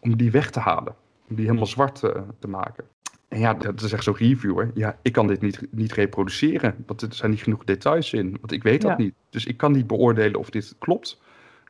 om 0.00 0.16
die 0.16 0.30
weg 0.30 0.50
te 0.50 0.60
halen. 0.60 0.94
Om 1.28 1.36
die 1.36 1.44
helemaal 1.44 1.66
zwart 1.66 1.94
te, 1.94 2.22
te 2.38 2.48
maken. 2.48 2.84
En 3.28 3.40
ja, 3.40 3.54
dat 3.54 3.82
is 3.82 3.92
echt 3.92 4.04
zo'n 4.04 4.16
reviewer. 4.16 4.70
Ja, 4.74 4.98
ik 5.02 5.12
kan 5.12 5.26
dit 5.26 5.40
niet, 5.40 5.66
niet 5.70 5.92
reproduceren, 5.92 6.74
want 6.86 7.02
er 7.02 7.14
zijn 7.14 7.30
niet 7.30 7.42
genoeg 7.42 7.64
details 7.64 8.12
in. 8.12 8.36
Want 8.40 8.52
ik 8.52 8.62
weet 8.62 8.82
dat 8.82 8.90
ja. 8.90 9.04
niet. 9.04 9.14
Dus 9.30 9.46
ik 9.46 9.56
kan 9.56 9.72
niet 9.72 9.86
beoordelen 9.86 10.40
of 10.40 10.50
dit 10.50 10.74
klopt. 10.78 11.20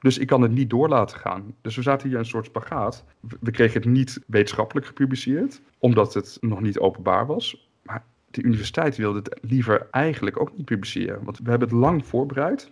Dus 0.04 0.18
ik 0.18 0.26
kan 0.26 0.42
het 0.42 0.52
niet 0.52 0.70
door 0.70 0.88
laten 0.88 1.18
gaan. 1.18 1.54
Dus 1.60 1.76
we 1.76 1.82
zaten 1.82 2.08
hier 2.08 2.18
een 2.18 2.26
soort 2.26 2.46
spagaat. 2.46 3.04
We 3.40 3.50
kregen 3.50 3.80
het 3.80 3.90
niet 3.90 4.20
wetenschappelijk 4.26 4.86
gepubliceerd, 4.86 5.60
omdat 5.78 6.14
het 6.14 6.38
nog 6.40 6.60
niet 6.60 6.78
openbaar 6.78 7.26
was. 7.26 7.68
Maar 7.82 8.04
de 8.30 8.42
universiteit 8.42 8.96
wilde 8.96 9.18
het 9.18 9.38
liever 9.40 9.86
eigenlijk 9.90 10.40
ook 10.40 10.56
niet 10.56 10.64
publiceren. 10.64 11.24
Want 11.24 11.38
we 11.38 11.50
hebben 11.50 11.68
het 11.68 11.78
lang 11.78 12.06
voorbereid. 12.06 12.70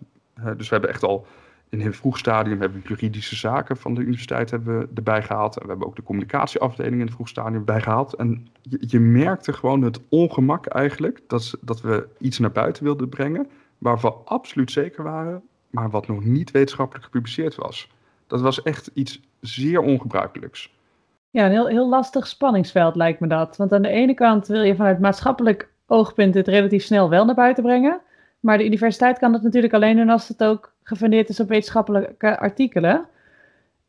Dus 0.56 0.68
we 0.68 0.74
hebben 0.74 0.90
echt 0.90 1.02
al 1.02 1.26
in 1.68 1.80
een 1.80 1.94
vroeg 1.94 2.18
stadium 2.18 2.60
hebben 2.60 2.82
juridische 2.86 3.36
zaken 3.36 3.76
van 3.76 3.94
de 3.94 4.00
universiteit 4.00 4.50
hebben 4.50 4.78
we 4.78 4.88
erbij 4.94 5.22
gehaald. 5.22 5.56
En 5.56 5.62
we 5.62 5.68
hebben 5.68 5.86
ook 5.86 5.96
de 5.96 6.02
communicatieafdeling 6.02 6.94
in 6.94 7.06
het 7.06 7.14
vroeg 7.14 7.28
stadium 7.28 7.64
bij 7.64 7.80
gehaald. 7.80 8.14
En 8.14 8.46
je, 8.62 8.78
je 8.86 9.00
merkte 9.00 9.52
gewoon 9.52 9.82
het 9.82 10.00
ongemak 10.08 10.66
eigenlijk 10.66 11.20
dat, 11.26 11.54
dat 11.60 11.80
we 11.80 12.08
iets 12.18 12.38
naar 12.38 12.52
buiten 12.52 12.84
wilden 12.84 13.08
brengen. 13.08 13.50
Waarvan 13.78 14.10
we 14.10 14.16
absoluut 14.24 14.70
zeker 14.70 15.02
waren 15.02 15.42
maar 15.72 15.90
wat 15.90 16.06
nog 16.06 16.24
niet 16.24 16.50
wetenschappelijk 16.50 17.04
gepubliceerd 17.04 17.54
was. 17.54 17.88
Dat 18.26 18.40
was 18.40 18.62
echt 18.62 18.90
iets 18.94 19.20
zeer 19.40 19.80
ongebruikelijks. 19.80 20.74
Ja, 21.30 21.44
een 21.44 21.50
heel, 21.50 21.66
heel 21.66 21.88
lastig 21.88 22.26
spanningsveld 22.26 22.96
lijkt 22.96 23.20
me 23.20 23.26
dat. 23.26 23.56
Want 23.56 23.72
aan 23.72 23.82
de 23.82 23.88
ene 23.88 24.14
kant 24.14 24.46
wil 24.46 24.62
je 24.62 24.76
vanuit 24.76 25.00
maatschappelijk 25.00 25.68
oogpunt 25.86 26.34
het 26.34 26.48
relatief 26.48 26.84
snel 26.84 27.08
wel 27.08 27.24
naar 27.24 27.34
buiten 27.34 27.62
brengen. 27.62 28.00
Maar 28.40 28.58
de 28.58 28.64
universiteit 28.64 29.18
kan 29.18 29.32
dat 29.32 29.42
natuurlijk 29.42 29.72
alleen 29.72 29.96
doen 29.96 30.08
als 30.08 30.28
het 30.28 30.44
ook 30.44 30.72
gefundeerd 30.82 31.28
is 31.28 31.40
op 31.40 31.48
wetenschappelijke 31.48 32.38
artikelen. 32.38 33.06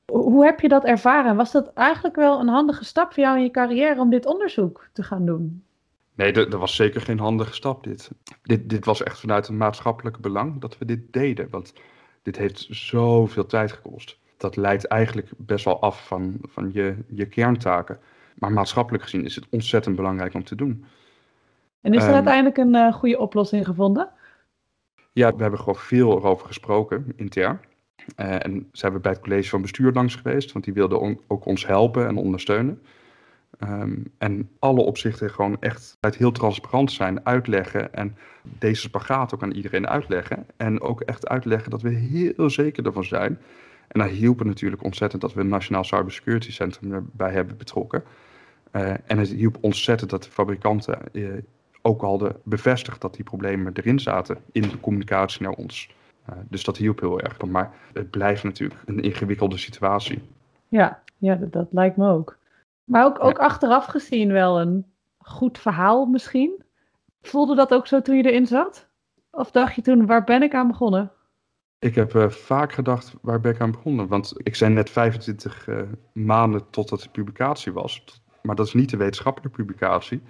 Hoe 0.06 0.46
heb 0.46 0.60
je 0.60 0.67
dat 0.67 0.84
ervaren? 0.84 1.36
Was 1.36 1.52
dat 1.52 1.74
eigenlijk 1.74 2.15
wel 2.15 2.39
een 2.39 2.48
handige 2.48 2.86
stap 2.86 3.13
voor 3.13 3.24
jou 3.24 3.38
in 3.38 3.43
je 3.43 3.52
carrière 3.52 4.00
om 4.00 4.10
dit 4.10 4.26
onderzoek 4.26 4.89
te 4.93 5.04
gaan 5.04 5.26
doen? 5.26 5.63
Nee, 6.15 6.32
dat 6.32 6.54
was 6.54 6.76
zeker 6.76 7.02
geen 7.02 7.19
handige 7.19 7.54
stap 7.54 7.84
dit. 7.84 8.12
dit. 8.41 8.69
Dit 8.69 8.86
was 8.86 9.04
echt 9.04 9.19
vanuit 9.19 9.47
een 9.47 9.58
maatschappelijk 9.58 10.17
belang 10.17 10.62
dat 10.62 10.78
we 10.78 10.86
dit 10.86 11.13
deden. 11.13 11.47
Want 11.49 11.73
dit 12.21 12.38
heeft 12.38 12.67
zoveel 12.69 13.45
tijd 13.45 13.71
gekost. 13.71 14.19
Dat 14.38 14.56
leidt 14.56 14.88
eigenlijk 14.88 15.30
best 15.38 15.65
wel 15.65 15.82
af 15.82 16.08
van, 16.08 16.38
van 16.41 16.69
je, 16.73 16.95
je 17.08 17.26
kerntaken. 17.26 17.99
Maar 18.36 18.52
maatschappelijk 18.52 19.04
gezien 19.04 19.26
is 19.26 19.36
het 19.36 19.45
ontzettend 19.49 19.95
belangrijk 19.95 20.34
om 20.34 20.43
te 20.43 20.56
doen. 20.56 20.86
En 21.82 21.93
is 21.93 22.04
er 22.04 22.10
um, 22.10 22.13
uiteindelijk 22.13 22.58
een 22.58 22.76
uh, 22.76 22.93
goede 22.93 23.19
oplossing 23.19 23.65
gevonden? 23.65 24.10
Ja, 25.12 25.36
we 25.36 25.41
hebben 25.41 25.60
gewoon 25.60 25.76
veel 25.76 26.17
erover 26.17 26.47
gesproken, 26.47 27.13
intern. 27.15 27.60
Uh, 28.17 28.45
en 28.45 28.69
zijn 28.71 28.93
we 28.93 28.99
bij 28.99 29.12
het 29.12 29.21
college 29.21 29.49
van 29.49 29.62
bestuur 29.62 29.91
langs 29.91 30.15
geweest, 30.15 30.52
want 30.52 30.65
die 30.65 30.73
wilden 30.73 30.99
on, 30.99 31.21
ook 31.28 31.45
ons 31.45 31.65
helpen 31.65 32.08
en 32.08 32.17
ondersteunen. 32.17 32.82
Um, 33.60 34.12
en 34.18 34.50
alle 34.60 34.82
opzichten 34.82 35.30
gewoon 35.30 35.58
echt 35.60 35.98
uit 36.00 36.16
heel 36.16 36.32
transparant 36.32 36.92
zijn, 36.92 37.26
uitleggen 37.26 37.94
en 37.94 38.16
deze 38.42 38.82
spagaat 38.82 39.34
ook 39.34 39.44
aan 39.44 39.52
iedereen 39.52 39.88
uitleggen. 39.88 40.46
En 40.58 40.82
ook 40.82 41.02
echt 41.02 41.28
uitleggen 41.28 41.72
dat 41.72 41.82
we 41.82 41.89
heel 41.89 42.50
zeker 42.50 42.86
ervan 42.86 43.04
zijn. 43.04 43.39
En 43.88 44.00
daar 44.00 44.10
hielp 44.10 44.39
het 44.39 44.48
natuurlijk 44.48 44.84
ontzettend 44.84 45.22
dat 45.22 45.34
we 45.34 45.42
een 45.42 45.48
Nationaal 45.48 45.84
Cybersecurity 45.84 46.52
Centrum 46.52 46.94
erbij 46.94 47.32
hebben 47.32 47.58
betrokken. 47.58 48.04
Uh, 48.72 48.89
en 48.89 49.18
het 49.18 49.30
hielp 49.30 49.58
ontzettend 49.62 50.10
dat 50.10 50.24
de 50.24 50.30
fabrikanten 50.30 51.00
uh, 51.12 51.30
ook 51.82 52.02
hadden 52.02 52.36
bevestigd 52.44 53.02
dat 53.02 53.16
die 53.16 53.24
problemen 53.24 53.74
erin 53.74 54.00
zaten 54.00 54.38
in 54.52 54.62
de 54.62 54.80
communicatie 54.80 55.42
naar 55.42 55.52
ons. 55.52 55.96
Uh, 56.30 56.36
dus 56.50 56.63
dat 56.63 56.78
hielp 56.78 57.00
heel 57.00 57.20
erg. 57.20 57.46
Maar 57.46 57.74
het 57.94 58.10
blijft 58.10 58.44
natuurlijk 58.44 58.82
een 58.86 59.00
ingewikkelde 59.00 59.58
situatie. 59.58 60.22
Ja, 60.68 61.02
ja 61.18 61.36
dat 61.36 61.68
lijkt 61.72 61.98
me 61.98 62.10
ook. 62.10 62.38
Maar 62.84 63.06
ook, 63.06 63.24
ook 63.24 63.38
ja. 63.38 63.43
achteraf 63.43 63.86
gezien 63.86 64.32
wel 64.32 64.62
een 64.62 64.86
goed 65.17 65.58
verhaal 65.58 66.06
misschien. 66.06 66.63
Voelde 67.22 67.56
dat 67.56 67.74
ook 67.74 67.88
zo 67.88 68.02
toen 68.02 68.17
je 68.17 68.24
erin 68.24 68.48
zat? 68.48 68.89
Of 69.32 69.52
dacht 69.52 69.76
je 69.76 69.82
toen, 69.82 70.06
waar 70.06 70.24
ben 70.24 70.43
ik 70.43 70.54
aan 70.54 70.67
begonnen? 70.67 71.12
Ik 71.80 71.96
heb 71.96 72.13
uh, 72.13 72.30
vaak 72.30 72.74
gedacht, 72.74 73.13
waar 73.22 73.39
ben 73.39 73.52
ik 73.52 73.62
aan 73.62 73.72
begonnen? 73.72 74.08
Want 74.08 74.34
ik 74.38 74.56
zei 74.56 74.74
net 74.74 74.89
25 74.89 75.67
uh, 75.67 75.82
maanden 76.13 76.69
totdat 76.69 77.02
de 77.02 77.10
publicatie 77.10 77.72
was. 77.72 78.22
Maar 78.41 78.56
dat 78.56 78.67
is 78.67 78.74
niet 78.74 78.89
de 78.89 78.98
wetenschappelijke 78.98 79.58
publicatie. 79.58 80.22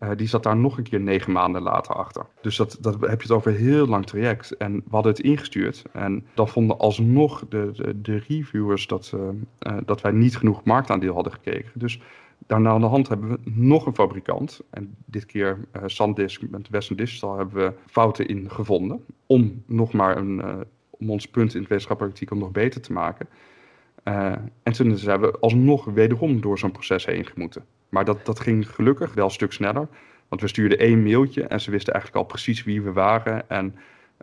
Uh, 0.00 0.10
die 0.16 0.28
zat 0.28 0.42
daar 0.42 0.56
nog 0.56 0.76
een 0.78 0.84
keer 0.84 1.00
negen 1.00 1.32
maanden 1.32 1.62
later 1.62 1.94
achter. 1.94 2.26
Dus 2.40 2.56
dat, 2.56 2.78
dat 2.80 3.00
heb 3.00 3.22
je 3.22 3.28
het 3.28 3.30
over 3.30 3.50
een 3.50 3.64
heel 3.64 3.86
lang 3.86 4.06
traject. 4.06 4.56
En 4.56 4.74
we 4.74 4.90
hadden 4.90 5.12
het 5.12 5.20
ingestuurd. 5.20 5.84
En 5.92 6.26
dan 6.34 6.48
vonden 6.48 6.78
alsnog 6.78 7.44
de, 7.48 7.70
de, 7.72 8.00
de 8.00 8.22
reviewers 8.28 8.86
dat, 8.86 9.12
uh, 9.14 9.20
uh, 9.20 9.78
dat 9.84 10.00
wij 10.00 10.12
niet 10.12 10.36
genoeg 10.36 10.64
marktaandeel 10.64 11.14
hadden 11.14 11.32
gekregen. 11.32 11.72
Dus 11.74 12.00
daarna 12.46 12.70
aan 12.70 12.80
de 12.80 12.86
hand 12.86 13.08
hebben 13.08 13.30
we 13.30 13.38
nog 13.44 13.86
een 13.86 13.94
fabrikant. 13.94 14.60
En 14.70 14.94
dit 15.04 15.26
keer 15.26 15.58
SanDisk 15.86 16.42
met 16.50 16.68
Western 16.68 16.98
Digital 16.98 17.36
hebben 17.36 17.64
we 17.64 17.72
fouten 17.86 18.28
in 18.28 18.50
gevonden. 18.50 19.04
Om 19.26 19.62
nog 19.66 19.92
maar 19.92 20.16
een, 20.16 20.42
om 20.90 21.10
ons 21.10 21.26
punt 21.26 21.54
in 21.54 21.60
het 21.60 21.68
wetenschappelijk 21.68 22.14
artikel 22.14 22.36
nog 22.36 22.50
beter 22.50 22.80
te 22.80 22.92
maken. 22.92 23.28
En 24.02 24.72
toen 24.72 24.96
zijn 24.96 25.20
we 25.20 25.38
alsnog 25.40 25.84
wederom 25.84 26.40
door 26.40 26.58
zo'n 26.58 26.72
proces 26.72 27.06
heen 27.06 27.26
gemoeten. 27.26 27.64
Maar 27.88 28.04
dat, 28.04 28.26
dat 28.26 28.40
ging 28.40 28.70
gelukkig 28.70 29.14
wel 29.14 29.24
een 29.24 29.30
stuk 29.30 29.52
sneller. 29.52 29.88
Want 30.28 30.42
we 30.42 30.48
stuurden 30.48 30.78
één 30.78 31.02
mailtje 31.02 31.42
en 31.42 31.60
ze 31.60 31.70
wisten 31.70 31.92
eigenlijk 31.92 32.24
al 32.24 32.30
precies 32.30 32.64
wie 32.64 32.82
we 32.82 32.92
waren 32.92 33.48
en 33.48 33.74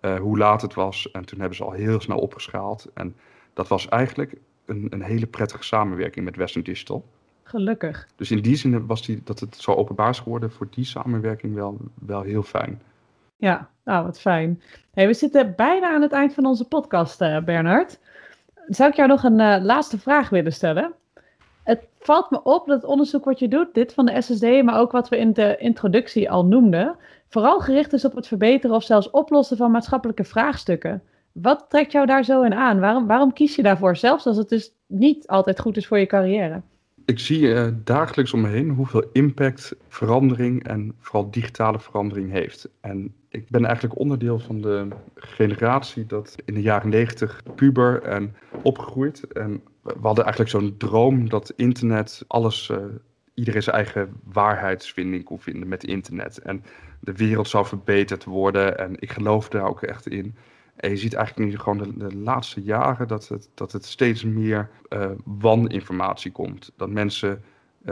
uh, 0.02 0.16
hoe 0.20 0.38
laat 0.38 0.62
het 0.62 0.74
was. 0.74 1.12
En 1.12 1.26
toen 1.26 1.40
hebben 1.40 1.58
ze 1.58 1.64
al 1.64 1.72
heel 1.72 2.02
snel 2.02 2.18
opgeschaald. 2.18 2.88
En 2.94 3.16
dat 3.54 3.68
was 3.68 3.88
eigenlijk 3.88 4.34
een, 4.66 4.88
een 4.90 5.02
hele 5.02 5.26
prettige 5.26 5.64
samenwerking 5.64 6.26
met 6.26 6.36
Western 6.36 6.64
Digital. 6.64 7.06
Gelukkig. 7.44 8.08
Dus 8.16 8.32
in 8.32 8.42
die 8.42 8.56
zin 8.56 8.86
was 8.86 9.06
die, 9.06 9.22
dat 9.24 9.40
het 9.40 9.56
zo 9.56 9.72
openbaar 9.74 10.10
is 10.10 10.20
geworden 10.20 10.52
voor 10.52 10.68
die 10.70 10.86
samenwerking 10.86 11.54
wel, 11.54 11.78
wel 12.06 12.22
heel 12.22 12.44
fijn. 12.44 12.82
Ja, 13.38 13.70
nou 13.84 14.06
wat 14.06 14.20
fijn. 14.20 14.62
Hey, 14.94 15.08
we 15.08 15.14
zitten 15.14 15.54
bijna 15.56 15.94
aan 15.94 16.02
het 16.02 16.12
eind 16.12 16.34
van 16.34 16.46
onze 16.46 16.68
podcast, 16.68 17.22
uh, 17.22 17.44
Bernard. 17.44 18.00
Zou 18.68 18.90
ik 18.90 18.96
jou 18.96 19.08
nog 19.08 19.24
een 19.24 19.40
uh, 19.40 19.58
laatste 19.62 20.00
vraag 20.00 20.30
willen 20.30 20.54
stellen? 20.54 20.94
Het 21.64 21.88
valt 22.00 22.32
me 22.32 22.44
op 22.44 22.68
dat 22.68 22.82
het 22.82 22.90
onderzoek 22.90 23.26
wat 23.26 23.40
je 23.40 23.48
doet, 23.48 23.74
dit 23.74 23.94
van 23.94 24.06
de 24.06 24.22
SSD, 24.22 24.64
maar 24.64 24.80
ook 24.80 24.92
wat 24.92 25.10
we 25.10 25.18
in 25.18 25.34
de 25.34 25.56
introductie 25.58 26.32
al 26.32 26.46
noemden, 26.46 26.96
vooral 27.30 27.60
gericht 27.60 27.94
is 27.94 28.06
op 28.06 28.16
het 28.16 28.28
verbeteren 28.28 28.76
of 28.76 28.84
zelfs 28.84 29.10
oplossen 29.10 29.58
van 29.58 29.72
maatschappelijke 29.72 30.24
vraagstukken. 30.24 31.04
Wat 31.32 31.66
trekt 31.70 31.92
jou 31.92 32.06
daar 32.06 32.24
zo 32.24 32.42
in 32.42 32.54
aan? 32.54 32.80
Waarom, 32.80 33.08
waarom 33.08 33.34
kies 33.34 33.56
je 33.56 33.64
daarvoor, 33.64 33.96
zelfs 33.96 34.26
als 34.26 34.38
het 34.38 34.50
dus 34.50 34.72
niet 34.88 35.28
altijd 35.28 35.60
goed 35.60 35.78
is 35.78 35.88
voor 35.88 36.00
je 36.00 36.06
carrière? 36.06 36.62
Ik 37.06 37.20
zie 37.20 37.40
uh, 37.40 37.68
dagelijks 37.84 38.34
om 38.34 38.42
me 38.42 38.48
heen 38.48 38.70
hoeveel 38.70 39.04
impact 39.14 39.76
verandering 39.88 40.68
en 40.68 40.96
vooral 41.00 41.32
digitale 41.32 41.80
verandering 41.80 42.32
heeft. 42.32 42.70
En 42.82 43.14
ik 43.30 43.50
ben 43.50 43.66
eigenlijk 43.66 44.00
onderdeel 44.00 44.40
van 44.40 44.62
de 44.62 44.88
generatie 45.16 46.06
dat 46.06 46.36
in 46.46 46.54
de 46.54 46.62
jaren 46.62 46.90
negentig 46.90 47.42
puber 47.56 48.02
en 48.02 48.36
opgegroeid. 48.64 49.28
En 49.28 49.64
we 49.82 49.94
hadden 50.02 50.26
eigenlijk 50.26 50.50
zo'n 50.50 50.78
droom 50.78 51.30
dat 51.30 51.54
internet 51.56 52.24
alles, 52.28 52.70
uh, 52.70 52.78
iedereen 53.34 53.64
zijn 53.64 53.76
eigen 53.76 54.14
waarheidsvinding 54.24 55.24
kon 55.24 55.40
vinden 55.40 55.68
met 55.68 55.84
internet. 55.84 56.38
En 56.38 56.64
de 57.00 57.14
wereld 57.14 57.48
zou 57.48 57.66
verbeterd 57.66 58.24
worden 58.24 58.78
en 58.78 58.96
ik 59.00 59.12
geloof 59.12 59.50
daar 59.50 59.68
ook 59.68 59.82
echt 59.82 60.08
in. 60.08 60.36
En 60.76 60.90
je 60.90 60.98
ziet 60.98 61.14
eigenlijk 61.14 61.50
nu 61.50 61.58
gewoon 61.58 61.94
de, 61.98 62.16
laatste 62.16 62.62
jaren 62.62 63.08
dat 63.08 63.28
het, 63.28 63.50
dat 63.54 63.72
het 63.72 63.86
steeds 63.86 64.24
meer 64.24 64.70
uh, 64.90 65.12
waninformatie 65.24 66.32
komt. 66.32 66.72
Dat 66.76 66.90
mensen 66.90 67.44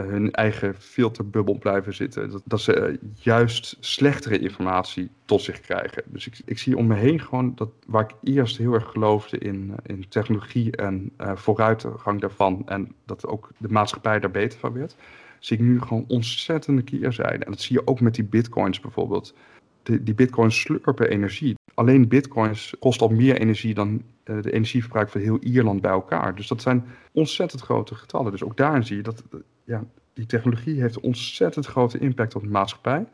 hun 0.04 0.32
eigen 0.32 0.74
filterbubbel 0.74 1.58
blijven 1.58 1.94
zitten. 1.94 2.30
Dat, 2.30 2.42
dat 2.44 2.60
ze 2.60 2.88
uh, 2.88 2.96
juist 3.14 3.76
slechtere 3.80 4.38
informatie 4.38 5.10
tot 5.24 5.42
zich 5.42 5.60
krijgen. 5.60 6.02
Dus 6.06 6.26
ik, 6.26 6.40
ik 6.44 6.58
zie 6.58 6.76
om 6.76 6.86
me 6.86 6.94
heen 6.94 7.20
gewoon 7.20 7.52
dat 7.54 7.70
waar 7.86 8.02
ik 8.02 8.14
eerst 8.34 8.56
heel 8.56 8.72
erg 8.72 8.90
geloofde 8.90 9.38
in, 9.38 9.74
in 9.86 10.08
technologie 10.08 10.76
en 10.76 11.12
vooruitgang 11.34 12.20
daarvan. 12.20 12.62
En 12.66 12.94
dat 13.04 13.26
ook 13.26 13.50
de 13.58 13.68
maatschappij 13.68 14.20
daar 14.20 14.30
beter 14.30 14.58
van 14.58 14.72
werd. 14.72 14.96
Zie 15.38 15.56
ik 15.56 15.62
nu 15.62 15.80
gewoon 15.80 16.04
ontzettende 16.08 16.82
keerzijde. 16.82 17.44
En 17.44 17.50
dat 17.50 17.60
zie 17.60 17.76
je 17.76 17.86
ook 17.86 18.00
met 18.00 18.14
die 18.14 18.24
bitcoins 18.24 18.80
bijvoorbeeld. 18.80 19.34
De, 19.82 20.02
die 20.02 20.14
bitcoins 20.14 20.60
slurpen 20.60 21.08
energie 21.08 21.54
alleen 21.76 22.08
bitcoins 22.08 22.74
kost 22.78 23.00
al 23.00 23.08
meer 23.08 23.40
energie 23.40 23.74
dan 23.74 24.02
de 24.24 24.52
energieverbruik 24.52 25.08
van 25.08 25.20
heel 25.20 25.38
Ierland 25.38 25.80
bij 25.80 25.90
elkaar. 25.90 26.34
Dus 26.34 26.48
dat 26.48 26.62
zijn 26.62 26.84
ontzettend 27.12 27.62
grote 27.62 27.94
getallen. 27.94 28.30
Dus 28.30 28.44
ook 28.44 28.56
daarin 28.56 28.84
zie 28.84 28.96
je 28.96 29.02
dat 29.02 29.22
ja, 29.66 29.84
die 30.12 30.26
technologie 30.26 30.80
heeft 30.80 31.00
ontzettend 31.00 31.66
grote 31.66 31.98
impact 31.98 32.34
op 32.34 32.42
de 32.42 32.48
maatschappij. 32.48 33.06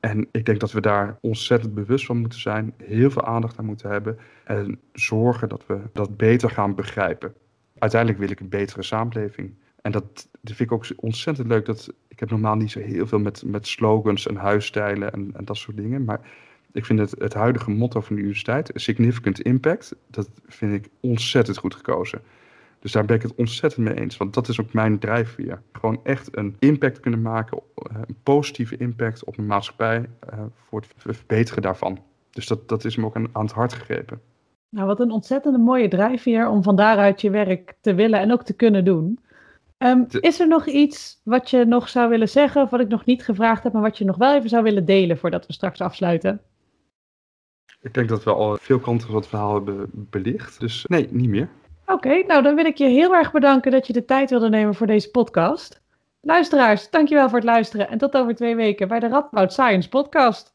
En 0.00 0.28
ik 0.30 0.46
denk 0.46 0.60
dat 0.60 0.72
we 0.72 0.80
daar 0.80 1.18
ontzettend 1.20 1.74
bewust 1.74 2.06
van 2.06 2.18
moeten 2.18 2.40
zijn, 2.40 2.74
heel 2.82 3.10
veel 3.10 3.24
aandacht 3.24 3.58
aan 3.58 3.64
moeten 3.64 3.90
hebben 3.90 4.18
en 4.44 4.80
zorgen 4.92 5.48
dat 5.48 5.66
we 5.66 5.80
dat 5.92 6.16
beter 6.16 6.50
gaan 6.50 6.74
begrijpen. 6.74 7.34
Uiteindelijk 7.78 8.20
wil 8.20 8.30
ik 8.30 8.40
een 8.40 8.48
betere 8.48 8.82
samenleving. 8.82 9.54
En 9.82 9.92
dat, 9.92 10.28
dat 10.40 10.56
vind 10.56 10.60
ik 10.60 10.72
ook 10.72 10.86
ontzettend 10.96 11.48
leuk. 11.48 11.64
Dat, 11.64 11.94
ik 12.08 12.20
heb 12.20 12.30
normaal 12.30 12.56
niet 12.56 12.70
zo 12.70 12.80
heel 12.80 13.06
veel 13.06 13.18
met, 13.18 13.42
met 13.46 13.66
slogans 13.66 14.26
en 14.26 14.36
huisstijlen 14.36 15.12
en, 15.12 15.30
en 15.32 15.44
dat 15.44 15.56
soort 15.56 15.76
dingen. 15.76 16.04
Maar 16.04 16.20
ik 16.72 16.84
vind 16.84 16.98
het, 16.98 17.14
het 17.18 17.34
huidige 17.34 17.70
motto 17.70 18.00
van 18.00 18.14
de 18.16 18.22
universiteit, 18.22 18.70
significant 18.74 19.40
impact, 19.40 19.96
dat 20.10 20.30
vind 20.46 20.72
ik 20.72 20.90
ontzettend 21.00 21.56
goed 21.56 21.74
gekozen. 21.74 22.22
Dus 22.84 22.92
daar 22.92 23.04
ben 23.04 23.16
ik 23.16 23.22
het 23.22 23.34
ontzettend 23.34 23.86
mee 23.86 23.94
eens. 23.94 24.16
Want 24.16 24.34
dat 24.34 24.48
is 24.48 24.60
ook 24.60 24.72
mijn 24.72 24.98
drijfveer. 24.98 25.62
Gewoon 25.72 26.00
echt 26.02 26.36
een 26.36 26.56
impact 26.58 27.00
kunnen 27.00 27.22
maken, 27.22 27.58
eh, 27.74 27.96
een 28.06 28.16
positieve 28.22 28.76
impact 28.76 29.24
op 29.24 29.38
een 29.38 29.46
maatschappij 29.46 29.98
uh, 29.98 30.40
voor 30.54 30.80
het 30.80 30.92
verbeteren 30.96 31.62
daarvan. 31.62 31.98
Dus 32.30 32.46
dat, 32.46 32.68
dat 32.68 32.84
is 32.84 32.96
me 32.96 33.04
ook 33.04 33.16
aan, 33.16 33.28
aan 33.32 33.44
het 33.44 33.54
hart 33.54 33.72
gegrepen. 33.72 34.20
Nou, 34.68 34.86
wat 34.86 35.00
een 35.00 35.10
ontzettende 35.10 35.58
mooie 35.58 35.88
drijfveer 35.88 36.48
om 36.48 36.62
van 36.62 36.76
daaruit 36.76 37.20
je 37.20 37.30
werk 37.30 37.74
te 37.80 37.94
willen 37.94 38.20
en 38.20 38.32
ook 38.32 38.42
te 38.42 38.56
kunnen 38.56 38.84
doen. 38.84 39.18
Um, 39.78 40.06
is 40.20 40.40
er 40.40 40.48
nog 40.48 40.66
iets 40.66 41.20
wat 41.22 41.50
je 41.50 41.64
nog 41.64 41.88
zou 41.88 42.08
willen 42.08 42.28
zeggen, 42.28 42.62
of 42.62 42.70
wat 42.70 42.80
ik 42.80 42.88
nog 42.88 43.04
niet 43.04 43.24
gevraagd 43.24 43.62
heb, 43.62 43.72
maar 43.72 43.82
wat 43.82 43.98
je 43.98 44.04
nog 44.04 44.16
wel 44.16 44.34
even 44.34 44.48
zou 44.48 44.62
willen 44.62 44.84
delen 44.84 45.18
voordat 45.18 45.46
we 45.46 45.52
straks 45.52 45.80
afsluiten? 45.80 46.40
Ik 47.80 47.94
denk 47.94 48.08
dat 48.08 48.24
we 48.24 48.32
al 48.32 48.56
veel 48.56 48.78
kanten 48.78 49.06
van 49.06 49.16
het 49.16 49.26
verhaal 49.26 49.54
hebben 49.54 49.90
belicht. 49.92 50.60
Dus 50.60 50.84
nee, 50.88 51.08
niet 51.10 51.28
meer. 51.28 51.48
Oké, 51.86 52.22
nou 52.26 52.42
dan 52.42 52.54
wil 52.54 52.64
ik 52.64 52.78
je 52.78 52.88
heel 52.88 53.14
erg 53.14 53.32
bedanken 53.32 53.70
dat 53.70 53.86
je 53.86 53.92
de 53.92 54.04
tijd 54.04 54.30
wilde 54.30 54.48
nemen 54.48 54.74
voor 54.74 54.86
deze 54.86 55.10
podcast. 55.10 55.82
Luisteraars, 56.20 56.90
dankjewel 56.90 57.28
voor 57.28 57.38
het 57.38 57.46
luisteren 57.46 57.88
en 57.88 57.98
tot 57.98 58.16
over 58.16 58.34
twee 58.34 58.56
weken 58.56 58.88
bij 58.88 59.00
de 59.00 59.08
Radboud 59.08 59.52
Science 59.52 59.88
Podcast. 59.88 60.54